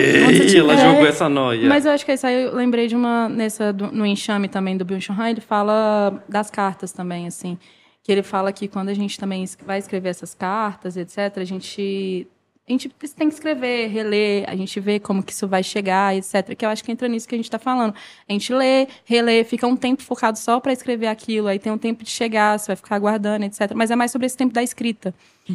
[0.49, 1.69] você ela jogou essa noia.
[1.69, 3.29] Mas eu acho que isso aí eu lembrei de uma.
[3.29, 7.59] Nessa, do- no enxame também do Bill Han, ele fala das cartas também, assim.
[8.03, 12.27] Que ele fala que quando a gente também vai escrever essas cartas, etc., a gente.
[12.73, 16.57] A gente tem que escrever, reler, a gente vê como que isso vai chegar, etc.
[16.57, 17.95] Que eu acho que entra nisso que a gente está falando.
[18.29, 21.79] A gente lê, relê, fica um tempo focado só para escrever aquilo, aí tem um
[21.79, 23.73] tempo de chegar, você vai ficar aguardando, etc.
[23.75, 25.15] Mas é mais sobre esse tempo da escrita.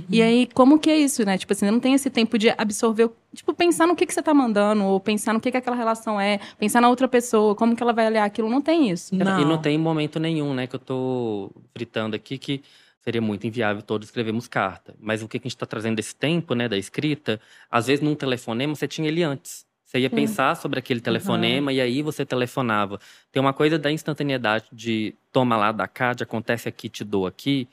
[0.10, 1.38] E aí, como que é isso, né?
[1.38, 4.34] Tipo assim, não tem esse tempo de absorver, tipo, pensar no que, que você tá
[4.34, 7.82] mandando, ou pensar no que, que aquela relação é, pensar na outra pessoa, como que
[7.82, 9.16] ela vai olhar aquilo, não tem isso.
[9.16, 9.40] E Não.
[9.46, 12.62] não tem momento nenhum, né, que eu tô fritando aqui que
[13.08, 14.94] seria muito inviável todos escrevermos carta.
[15.00, 17.40] Mas o que a gente está trazendo desse tempo, né, da escrita,
[17.72, 19.66] às vezes num telefonema você tinha ele antes.
[19.86, 23.00] Você ia pensar sobre aquele telefonema e aí você telefonava.
[23.32, 27.26] Tem uma coisa da instantaneidade de toma lá da cá, de acontece aqui, te dou
[27.26, 27.70] aqui,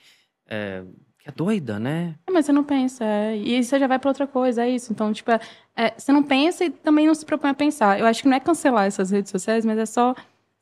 [0.46, 0.84] é,
[1.18, 2.14] que é doida, né?
[2.28, 4.92] É, Mas você não pensa, é, e você já vai pra outra coisa, é isso.
[4.92, 5.40] Então, tipo, é,
[5.74, 7.98] é, você não pensa e também não se propõe a pensar.
[7.98, 10.14] Eu acho que não é cancelar essas redes sociais, mas é só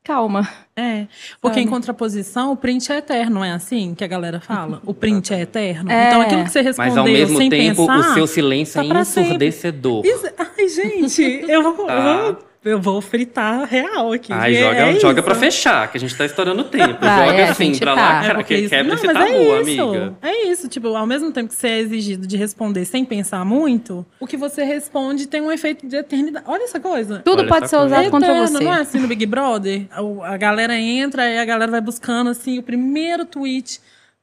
[0.05, 0.49] calma.
[0.75, 1.07] É,
[1.41, 1.67] porque Sabe?
[1.67, 4.81] em contraposição, o print é eterno, não é assim que a galera fala?
[4.87, 5.91] O print é eterno.
[5.91, 6.09] É.
[6.09, 7.99] Então aquilo que você Mas respondeu ao mesmo sem tempo, pensar...
[7.99, 9.29] o seu silêncio tá é pra sempre.
[9.29, 10.05] ensurdecedor.
[10.07, 11.93] Isso- Ai, gente, eu vou, Tá.
[11.95, 14.33] eu vou, eu vou fritar real aqui.
[14.33, 15.23] Ai, É joga, joga isso.
[15.25, 16.99] pra fechar, que a gente tá estourando o tempo.
[17.01, 18.01] Vai, joga é, assim pra tá.
[18.01, 19.83] lá, É cara, porque que isso- quebra não, esse mas tabu, é isso.
[19.83, 20.15] amiga.
[20.23, 24.07] É isso, tipo, ao mesmo tempo que você é exigido de responder sem pensar muito,
[24.21, 26.45] o que você responde tem um efeito de eternidade.
[26.49, 27.21] Olha essa coisa.
[27.25, 27.95] Tudo Olha pode ser coisa.
[27.97, 28.65] usado contra Eterno, você.
[28.65, 29.87] Não é assim no Big Brother?
[29.91, 33.81] A, a galera entra e a galera vai buscando assim o primeiro tweet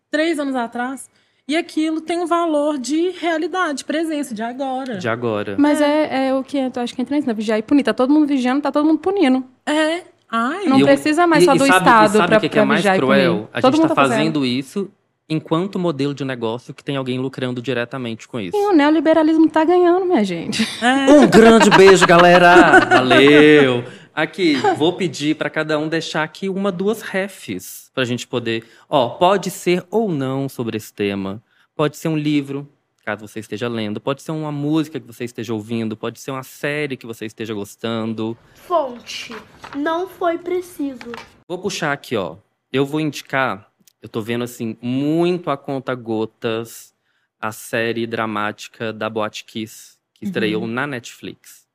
[0.09, 1.09] três anos atrás.
[1.49, 4.97] E aquilo tem um valor de realidade, presença, de agora.
[4.97, 5.55] De agora.
[5.57, 7.33] Mas é, é o que eu acho que entra nisso, né?
[7.33, 7.83] Vigiar e punir.
[7.83, 9.43] Tá todo mundo vigiando, tá todo mundo punindo.
[9.65, 10.01] É.
[10.31, 12.41] Ai, Não eu- precisa mais e- só e do sabe, Estado e sabe pra, o
[12.51, 13.33] que, é mais cruel?
[13.35, 13.47] punir.
[13.51, 14.15] A todo gente mundo tá fazendo.
[14.17, 14.91] fazendo isso
[15.27, 18.55] enquanto modelo de negócio que tem alguém lucrando diretamente com isso.
[18.55, 20.67] E o neoliberalismo tá ganhando, minha gente.
[21.09, 22.79] Um grande beijo, galera!
[22.89, 23.83] Valeu!
[24.13, 28.65] Aqui, vou pedir pra cada um deixar aqui uma, duas refs pra gente poder.
[28.87, 31.43] Ó, pode ser ou não sobre esse tema.
[31.75, 32.65] Pode ser um livro,
[33.03, 33.99] caso você esteja lendo.
[33.99, 35.97] Pode ser uma música que você esteja ouvindo.
[35.97, 38.37] Pode ser uma série que você esteja gostando.
[38.55, 39.35] Fonte.
[39.75, 41.11] Não foi preciso.
[41.45, 42.37] Vou puxar aqui, ó.
[42.71, 43.69] Eu vou indicar.
[44.01, 46.95] Eu tô vendo, assim, muito a conta gotas
[47.37, 51.67] a série dramática da Boate Kiss, que estreou na Netflix.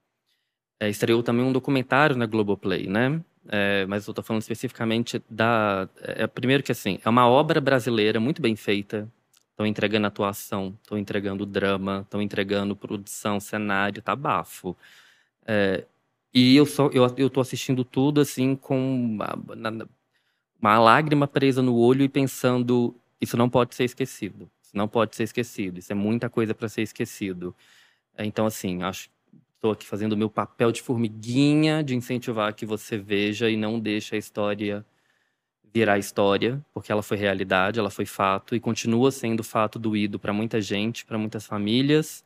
[0.80, 3.22] É, estreou também um documentário na Globoplay, né?
[3.48, 5.88] É, mas eu tô falando especificamente da.
[6.02, 9.08] É, primeiro que assim, é uma obra brasileira muito bem feita.
[9.50, 14.76] Estão entregando atuação, estão entregando drama, estão entregando produção, cenário, tá bafo.
[15.46, 15.84] É,
[16.34, 19.86] e eu só eu, eu tô assistindo tudo assim com uma, na-
[20.60, 24.50] uma lágrima presa no olho e pensando isso não pode ser esquecido.
[24.62, 25.78] Isso não pode ser esquecido.
[25.78, 27.54] Isso é muita coisa para ser esquecido.
[28.16, 29.10] É, Então assim, acho
[29.64, 33.80] estou aqui fazendo o meu papel de formiguinha de incentivar que você veja e não
[33.80, 34.84] deixe a história
[35.72, 40.32] virar história, porque ela foi realidade, ela foi fato e continua sendo fato doído para
[40.32, 42.22] muita gente, para muitas famílias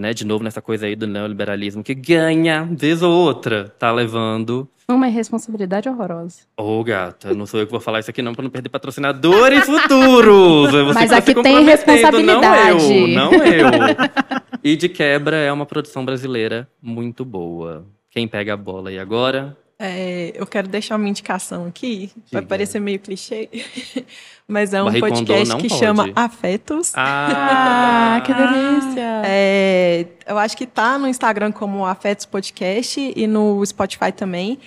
[0.00, 4.66] né, de novo nessa coisa aí do neoliberalismo que ganha, vez ou outra, tá levando.
[4.88, 6.40] Uma irresponsabilidade horrorosa.
[6.56, 9.64] Ô, gata, não sou eu que vou falar isso aqui não pra não perder patrocinadores
[9.66, 10.74] futuros.
[10.74, 13.14] É você Mas tá aqui tem comprometendo, Não eu, responsabilidade.
[13.14, 14.40] não eu.
[14.62, 17.86] E de quebra é uma produção brasileira muito boa.
[18.10, 19.56] Quem pega a bola aí agora?
[19.82, 22.48] É, eu quero deixar uma indicação aqui, vai Diga.
[22.48, 23.48] parecer meio clichê,
[24.46, 25.80] mas é um podcast que pode.
[25.80, 26.92] chama Afetos.
[26.94, 29.22] Ah, que delícia!
[29.24, 34.58] É, eu acho que tá no Instagram como Afetos Podcast e no Spotify também.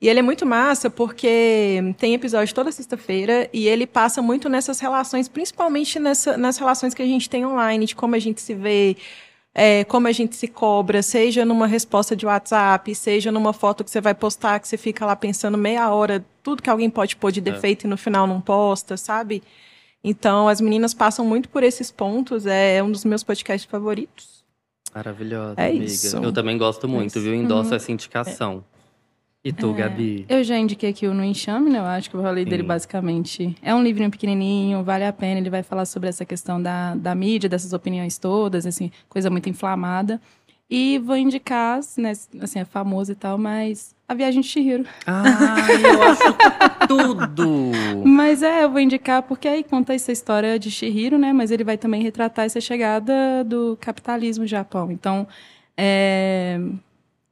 [0.00, 4.78] E ele é muito massa porque tem episódio toda sexta-feira e ele passa muito nessas
[4.78, 8.54] relações, principalmente nessa, nas relações que a gente tem online, de como a gente se
[8.54, 8.96] vê,
[9.54, 13.90] é, como a gente se cobra, seja numa resposta de WhatsApp, seja numa foto que
[13.90, 17.32] você vai postar, que você fica lá pensando meia hora, tudo que alguém pode pôr
[17.32, 19.42] de defeito e no final não posta, sabe?
[20.02, 24.40] Então, as meninas passam muito por esses pontos, é um dos meus podcasts favoritos.
[24.94, 25.84] Maravilhosa, É amiga.
[25.84, 26.16] isso.
[26.16, 27.20] Eu também gosto muito, isso.
[27.20, 27.34] viu?
[27.34, 28.64] Endosso essa indicação.
[29.42, 30.26] E tu, Gabi?
[30.28, 31.78] Eu já indiquei aqui o No Enxame, né?
[31.78, 32.68] Eu acho que eu falei dele Sim.
[32.68, 33.56] basicamente.
[33.62, 35.40] É um livrinho pequenininho, vale a pena.
[35.40, 39.48] Ele vai falar sobre essa questão da, da mídia, dessas opiniões todas, assim, coisa muito
[39.48, 40.20] inflamada.
[40.68, 44.84] E vou indicar, né, assim, é famoso e tal, mas A Viagem de Chihiro.
[45.06, 47.72] Ai, eu acho tudo!
[48.06, 51.32] Mas é, eu vou indicar porque aí conta essa história de Chihiro, né?
[51.32, 54.92] Mas ele vai também retratar essa chegada do capitalismo no Japão.
[54.92, 55.26] Então,
[55.76, 56.60] é,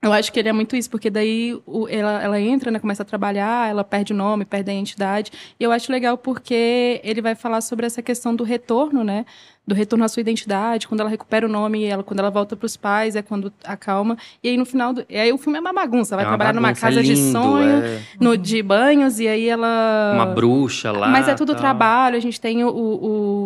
[0.01, 3.03] eu acho que ele é muito isso, porque daí o- ela, ela entra, né, começa
[3.03, 5.33] a trabalhar, ela perde o nome, perde a identidade.
[5.59, 9.27] E eu acho legal porque ele vai falar sobre essa questão do retorno, né?
[9.69, 12.75] Do retorno à sua identidade, quando ela recupera o nome, ela, quando ela volta pros
[12.75, 14.17] pais, é quando acalma.
[14.43, 16.31] E aí no final, do, e aí o filme é uma bagunça, vai É uma
[16.33, 18.01] trabalhar numa bagunça, é casa de lindo, sonho, é.
[18.19, 20.13] no, de banhos, e aí ela...
[20.15, 21.09] Uma bruxa lá.
[21.09, 21.61] Mas é tudo tal.
[21.61, 22.69] trabalho, a gente tem o,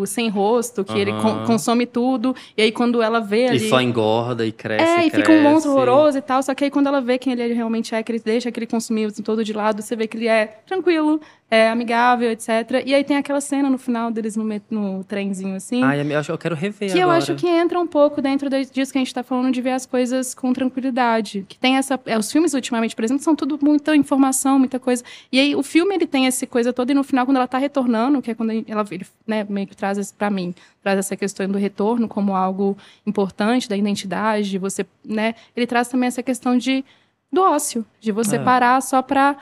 [0.01, 1.21] o, sem rosto, que ele Aham.
[1.21, 3.69] con- consome tudo, e aí quando ela vê E ali...
[3.69, 4.85] só engorda e cresce.
[4.85, 5.17] É, e cresce.
[5.17, 6.41] fica um monstro horroroso e tal.
[6.43, 9.25] Só que aí quando ela vê quem ele realmente é, que ele deixa aquele consumismo
[9.25, 11.21] todo de lado, você vê que ele é tranquilo,
[11.55, 12.49] é amigável, etc.
[12.87, 15.83] E aí tem aquela cena no final deles no, no trenzinho, assim.
[15.85, 17.19] Ai, eu acho eu quero rever que eu agora.
[17.19, 19.85] acho que entra um pouco dentro disso que a gente tá falando de ver as
[19.85, 21.45] coisas com tranquilidade.
[21.47, 22.01] Que tem essa.
[22.07, 25.05] é, os filmes, ultimamente, por exemplo, são tudo muita informação, muita coisa.
[25.31, 27.59] E aí o filme ele tem essa coisa toda, e no final, quando ela tá
[27.59, 31.47] retornando, que é quando ela ele, né, meio que traz pra mim, traz essa questão
[31.47, 35.35] do retorno como algo importante, da identidade, de você, né?
[35.55, 36.83] Ele traz também essa questão de
[37.31, 38.39] do ócio, de você É.
[38.39, 39.37] parar só pra.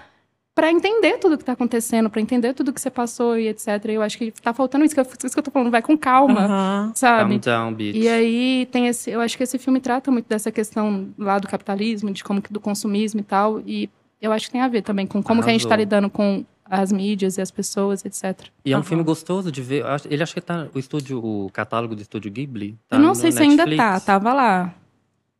[0.55, 3.68] Pra entender tudo que tá acontecendo, pra entender tudo que você passou e etc.
[3.88, 5.80] E eu acho que tá faltando isso que eu, isso que eu tô falando, vai
[5.80, 6.92] com calma Aham.
[6.94, 7.38] sabe?
[7.38, 7.96] Calm down, bitch.
[7.96, 11.46] E aí tem esse, eu acho que esse filme trata muito dessa questão lá do
[11.48, 13.88] capitalismo, de como que do consumismo e tal, e
[14.20, 15.78] eu acho que tem a ver também com como que a gente tá Arrasou.
[15.84, 18.48] lidando com as mídias e as pessoas, etc.
[18.64, 18.84] E é um Aham.
[18.88, 19.80] filme gostoso de ver.
[19.82, 22.76] Eu acho- Ele acha que tá o estúdio, o catálogo do estúdio Ghibli.
[22.88, 24.74] Tá eu não no sei se ainda tá, tava lá.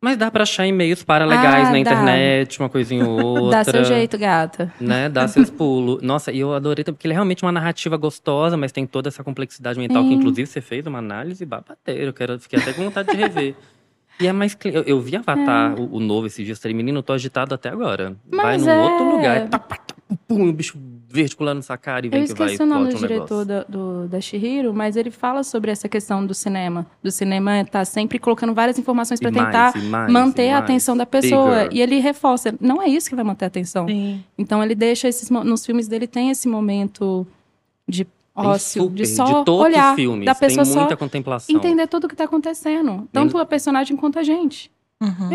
[0.03, 1.79] Mas dá pra achar e-mails para legais Ah, na dá.
[1.79, 3.63] internet, uma coisinha ou outra.
[3.63, 4.73] Dá seu jeito, gata.
[4.81, 5.07] Né?
[5.07, 6.01] Dá seus pulos.
[6.01, 9.23] Nossa, e eu adorei, porque ele é realmente uma narrativa gostosa, mas tem toda essa
[9.23, 10.15] complexidade mental que, Sim.
[10.15, 12.05] inclusive, você fez uma análise babateira.
[12.05, 13.53] Eu quero, fiquei até com vontade de rever.
[14.19, 14.57] E é mais.
[14.65, 18.15] Eu, eu vi Avatar, o, o novo esses dias, falei, menino, tô agitado até agora.
[18.27, 19.47] vai Mas num é- outro lugar.
[20.27, 22.89] Pum, o bicho verde pulando essa cara e vem Eu que vai esqueci o nome
[22.89, 26.87] do um diretor da, do, da Shihiro, mas ele fala sobre essa questão do cinema.
[27.03, 30.95] Do cinema tá sempre colocando várias informações mais, tentar e mais, manter a mais, atenção
[30.95, 31.63] da pessoa.
[31.63, 31.69] bigger.
[31.73, 33.87] E ele reforça, não é isso que vai manter a atenção.
[33.87, 34.23] Sim.
[34.37, 37.27] Então ele deixa esses nos filmes dele tem esse momento
[37.87, 41.55] de ócio, super, de só todos olhar os filmes, da pessoa tem muita só contemplação.
[41.55, 44.71] entender tudo o que tá acontecendo, tanto a personagem quanto a gente.
[45.01, 45.29] Uhum.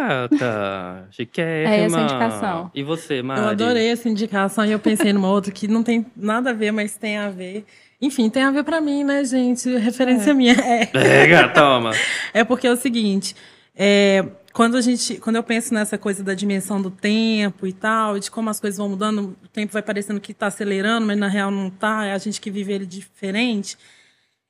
[0.00, 1.70] Gata, chiquérrima.
[1.74, 2.70] É essa a indicação.
[2.74, 3.40] E você, Mari?
[3.40, 6.70] Eu adorei essa indicação e eu pensei numa outra que não tem nada a ver,
[6.70, 7.64] mas tem a ver.
[8.00, 9.68] Enfim, tem a ver pra mim, né, gente?
[9.76, 10.54] Referência minha.
[10.60, 10.86] É.
[10.86, 11.92] Pega, toma.
[12.32, 13.34] É porque é o seguinte,
[13.74, 18.16] é, quando a gente, quando eu penso nessa coisa da dimensão do tempo e tal,
[18.16, 21.18] e de como as coisas vão mudando, o tempo vai parecendo que está acelerando, mas
[21.18, 23.76] na real não tá, é a gente que vive ele diferente.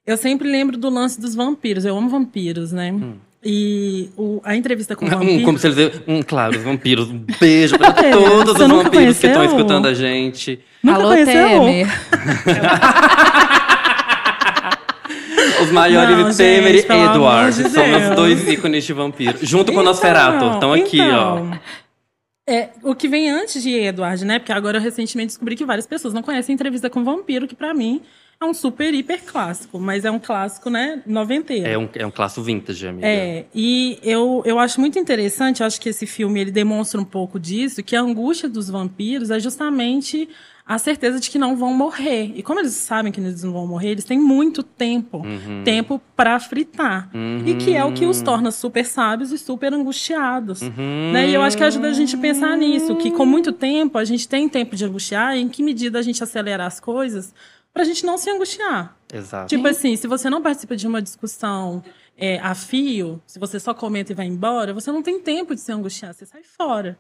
[0.07, 1.85] Eu sempre lembro do lance dos vampiros.
[1.85, 2.91] Eu amo vampiros, né?
[3.43, 5.45] E o- a entrevista com o Um, vampiro.
[5.45, 7.09] como se eles um, claro, os vampiros.
[7.09, 9.45] Um beijo pra É, todos os vampiros que estão conheceu?
[9.57, 10.61] escutando a gente.
[10.82, 11.49] Nunca Alô, conheceu?
[11.49, 11.86] Temer.
[15.62, 17.62] Os maiores Não, Temer gente, e Edward.
[17.62, 18.16] de São Deus.
[18.16, 19.38] dois ícones de vampiro.
[19.43, 20.55] Junto com o Nosferatu.
[20.55, 21.38] Estão aqui, ó.
[21.38, 21.59] então,
[22.47, 24.38] É, o que vem antes de Edward, né?
[24.38, 27.55] Porque agora eu recentemente descobri que várias pessoas não conhecem Entrevista com o Vampiro, que
[27.55, 28.01] pra mim
[28.43, 31.66] é um super hiper clássico, mas é um clássico, né, noventeiro.
[31.68, 33.07] É um, é um clássico vintage, amiga.
[33.07, 37.38] É, e eu, eu acho muito interessante, acho que esse filme ele demonstra um pouco
[37.38, 40.26] disso, que a angústia dos vampiros é justamente
[40.64, 42.32] a certeza de que não vão morrer.
[42.34, 45.62] E como eles sabem que eles não vão morrer, eles têm muito tempo, Uhum.
[45.64, 47.11] tempo pra fritar.
[47.45, 50.62] E que é o que os torna super sábios e super angustiados.
[50.62, 51.11] Uhum.
[51.12, 51.28] Né?
[51.28, 54.05] E eu acho que ajuda a gente a pensar nisso, que com muito tempo a
[54.05, 57.34] gente tem tempo de angustiar, e em que medida a gente acelerar as coisas
[57.73, 58.97] pra gente não se angustiar.
[59.12, 59.49] Exato.
[59.49, 61.83] Tipo assim, se você não participa de uma discussão
[62.16, 65.61] é, a fio, se você só comenta e vai embora, você não tem tempo de
[65.61, 66.99] se angustiar, você sai fora.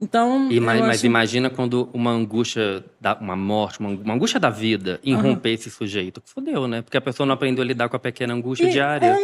[0.00, 0.48] Então.
[0.50, 5.00] E, mas, acho- imagina quando uma angústia, da, uma morte, uma, uma angústia da vida
[5.02, 6.22] irromper esse sujeito.
[6.24, 6.82] Fudeu, né?
[6.82, 9.16] Porque a pessoa não aprendeu a lidar com a pequena angústia E- diária.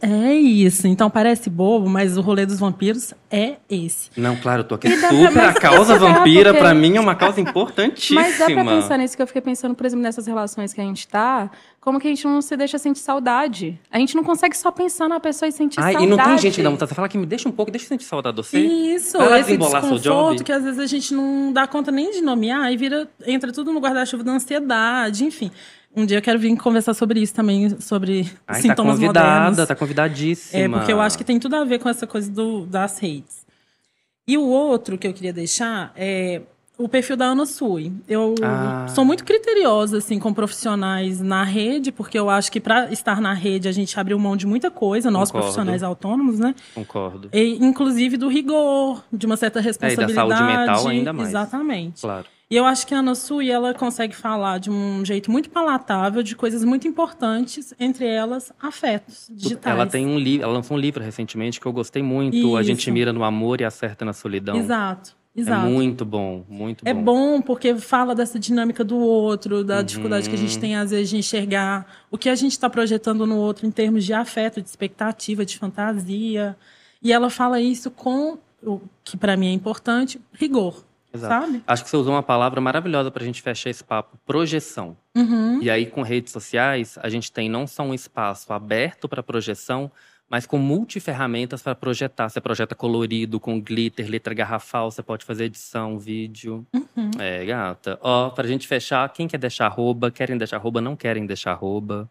[0.00, 0.86] É, é isso.
[0.86, 4.08] Então parece bobo, mas o rolê dos vampiros é esse.
[4.16, 5.38] Não, claro, eu tô aqui E pra- super.
[5.44, 8.22] A causa vampira, porque- pra mim, é uma causa importantíssima.
[8.22, 10.84] Mas dá pra pensar nisso que eu fiquei pensando, por exemplo, nessas relações que a
[10.84, 11.50] gente tá,
[11.82, 13.76] como que a gente não se deixa sentir saudade?
[13.90, 16.12] A gente não consegue só pensar na pessoa e sentir Ai, saudade.
[16.12, 16.88] e não tem gente que dá vontade.
[16.88, 18.60] Você fala que me deixa um pouco, deixa eu sentir saudade de você.
[18.60, 22.72] Isso, lá esse desconforto que às vezes a gente não dá conta nem de nomear
[22.72, 25.50] e vira, entra tudo no guarda-chuva da ansiedade, enfim.
[25.94, 29.66] Um dia eu quero vir conversar sobre isso também, sobre Ai, tá sintomas convidada, modernos.
[29.66, 30.62] tá convidadíssima.
[30.62, 33.44] É, porque eu acho que tem tudo a ver com essa coisa do, das redes.
[34.24, 36.42] E o outro que eu queria deixar é
[36.84, 37.92] o perfil da Ana Sui.
[38.08, 38.86] Eu Ah.
[38.88, 43.32] sou muito criteriosa, assim, com profissionais na rede, porque eu acho que para estar na
[43.34, 45.46] rede a gente abriu mão de muita coisa, nós Concordo.
[45.46, 46.54] profissionais autônomos, né?
[46.74, 47.28] Concordo.
[47.32, 50.14] E, inclusive do rigor, de uma certa responsabilidade.
[50.14, 51.28] saúde mental ainda mais.
[51.28, 52.00] Exatamente.
[52.00, 52.26] Claro.
[52.50, 56.22] E eu acho que a Ana Sui, ela consegue falar de um jeito muito palatável
[56.22, 59.74] de coisas muito importantes, entre elas afetos digitais.
[59.74, 62.54] Ela tem um livro, ela lançou um livro recentemente que eu gostei muito.
[62.54, 62.92] A gente Isso.
[62.92, 64.54] mira no amor e acerta na solidão.
[64.56, 65.16] Exato.
[65.34, 65.66] Exato.
[65.66, 66.90] É muito bom, muito bom.
[66.90, 70.60] É bom porque fala dessa dinâmica do outro, da dificuldade que a gente Uhum.
[70.60, 74.04] tem, às vezes, de enxergar o que a gente está projetando no outro em termos
[74.04, 76.56] de afeto, de expectativa, de fantasia.
[77.02, 80.84] E ela fala isso com o que para mim é importante, rigor.
[81.14, 81.46] Exato.
[81.46, 81.62] Sabe?
[81.66, 84.96] Acho que você usou uma palavra maravilhosa pra gente fechar esse papo: projeção.
[85.14, 85.60] Uhum.
[85.62, 89.90] E aí, com redes sociais, a gente tem não só um espaço aberto para projeção,
[90.32, 92.30] mas com multiferramentas para projetar.
[92.30, 96.66] Você projeta colorido, com glitter, letra garrafal, você pode fazer edição, vídeo.
[96.72, 97.10] Uhum.
[97.18, 97.98] É, gata.
[98.00, 100.10] Ó, pra gente fechar, quem quer deixar arroba?
[100.10, 100.80] Querem deixar arroba?
[100.80, 102.08] Não querem deixar arroba?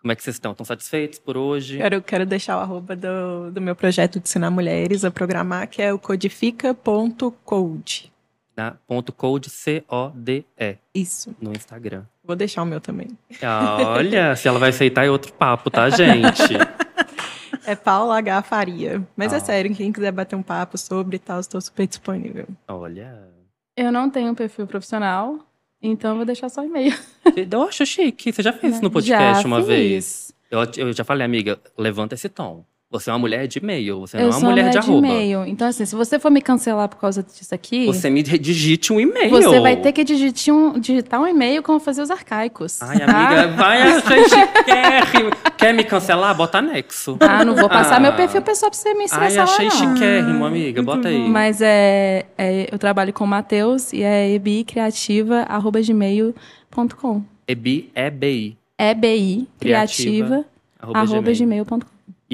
[0.00, 0.52] Como é que vocês estão?
[0.52, 1.78] Estão satisfeitos por hoje?
[1.78, 5.82] Quero, quero deixar o arroba do, do meu projeto de ensinar mulheres a programar, que
[5.82, 8.12] é o codifica.code.
[8.54, 8.76] Tá?
[8.86, 11.34] Ponto code C-O-D-E Isso.
[11.40, 12.04] no Instagram.
[12.22, 13.08] Vou deixar o meu também.
[13.42, 16.54] Olha, se ela vai aceitar é outro papo, tá, gente?
[17.66, 18.42] É Paula H.
[18.42, 19.02] Faria.
[19.16, 19.36] Mas Ah.
[19.36, 22.46] é sério, quem quiser bater um papo sobre e tal, estou super disponível.
[22.68, 23.28] Olha.
[23.76, 25.38] Eu não tenho um perfil profissional,
[25.82, 26.94] então vou deixar só e-mail.
[27.50, 28.32] Eu acho chique.
[28.32, 29.66] Você já fez isso no podcast Já uma fiz.
[29.66, 30.34] vez?
[30.50, 32.64] Eu, eu já falei, amiga, levanta esse tom.
[32.94, 35.04] Você é uma mulher de e-mail, você não eu é uma sou mulher de arroba.
[35.04, 35.44] e-mail.
[35.46, 39.00] Então, assim, se você for me cancelar por causa disso aqui, Você me digite um
[39.00, 39.30] e-mail.
[39.30, 42.80] você vai ter que digitar um, digitar um e-mail como fazer os arcaicos.
[42.80, 43.04] Ai, tá?
[43.04, 45.30] amiga, vai achar chiquérrimo.
[45.58, 46.36] Quer me cancelar?
[46.36, 47.16] Bota anexo.
[47.18, 48.00] Ah, não vou passar Ah.
[48.00, 50.80] meu perfil pessoal pra você me Ai, estressar, achei chiquérrimo, amiga.
[50.80, 51.28] Bota aí.
[51.28, 57.22] Mas é, é, eu trabalho com o Matheus e é ebicriativa.gmail.com.
[57.48, 58.56] Ebi é BI.
[58.78, 60.44] EBI Criativa, criativa
[60.80, 61.66] Arroba arroba gmail.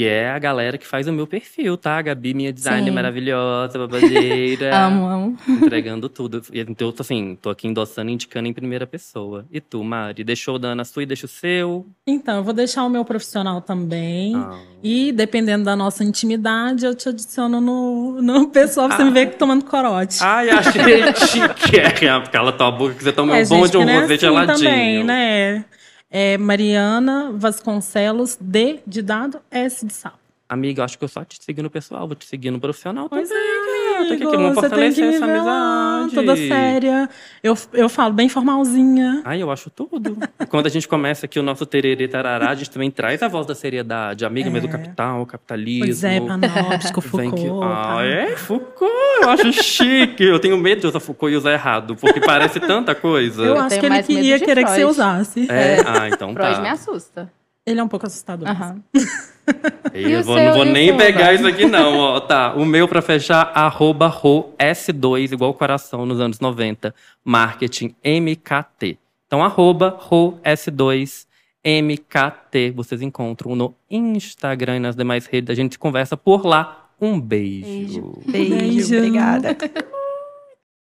[0.01, 1.98] E é a galera que faz o meu perfil, tá?
[1.98, 2.90] A Gabi, minha designer Sim.
[2.90, 4.70] maravilhosa, babadeira.
[4.74, 5.36] Amo, amo.
[5.46, 6.40] entregando tudo.
[6.55, 9.44] Então, eu tô assim, tô aqui endossando e indicando em primeira pessoa.
[9.53, 10.24] E tu, Mari?
[10.24, 11.86] Deixou o Dana sua e deixa o seu?
[12.07, 14.34] Então, eu vou deixar o meu profissional também.
[14.36, 14.59] Ah.
[14.82, 19.34] E, dependendo da nossa intimidade, eu te adiciono no, no pessoal pra você me ver
[19.34, 20.16] tomando corote.
[20.22, 21.78] Ai, achei chique.
[21.78, 24.57] É, Cala tua boca que você toma É, um bom de um é assim geladinho.
[24.57, 25.62] também, né?
[26.11, 30.18] É Mariana Vasconcelos, D de dado, S de sapo.
[30.51, 33.09] Amiga, eu acho que eu só te segui no pessoal, vou te seguir no profissional
[33.09, 33.44] Pois também.
[33.44, 36.14] é, que amigo, que vamos você tem que essa ver lá, amizade.
[36.16, 37.09] toda séria.
[37.40, 39.22] Eu, eu falo bem formalzinha.
[39.24, 40.18] Ai, eu acho tudo.
[40.48, 43.46] Quando a gente começa aqui o nosso tererê tarará, a gente também traz a voz
[43.46, 44.24] da seriedade.
[44.24, 45.84] Amiga, mas do capital, capitalismo.
[45.84, 47.36] Pois é, Panóptico, Foucault.
[47.36, 47.48] que...
[47.62, 48.05] Ah, tá?
[48.05, 48.36] é?
[48.36, 48.92] Foucault,
[49.22, 50.24] eu acho chique.
[50.24, 53.42] Eu tenho medo de usar Foucault e usar errado, porque parece tanta coisa.
[53.42, 54.90] Eu Eu acho que ele queria querer que você Freud.
[54.90, 55.46] usasse.
[55.48, 55.76] É?
[55.86, 56.61] Ah, então Freud tá.
[56.61, 57.30] me assusta.
[57.70, 58.48] Ele é um pouco assustador.
[59.92, 61.96] Eu o vou- não vou nem seu, pegar isso aqui, não.
[61.98, 62.54] Ó, tá.
[62.54, 66.94] O meu pra fechar, arroba ro S2, igual coração nos anos 90.
[67.24, 68.96] Marketing MKT.
[69.26, 71.26] Então, arroba ro S2
[71.64, 72.70] MKT.
[72.76, 75.50] Vocês encontram no Instagram e nas demais redes.
[75.50, 76.86] A gente conversa por lá.
[77.00, 77.64] Um beijo.
[77.66, 78.22] Beijo.
[78.26, 78.54] Beijo,
[78.90, 78.96] Beijo.
[78.98, 79.56] obrigada.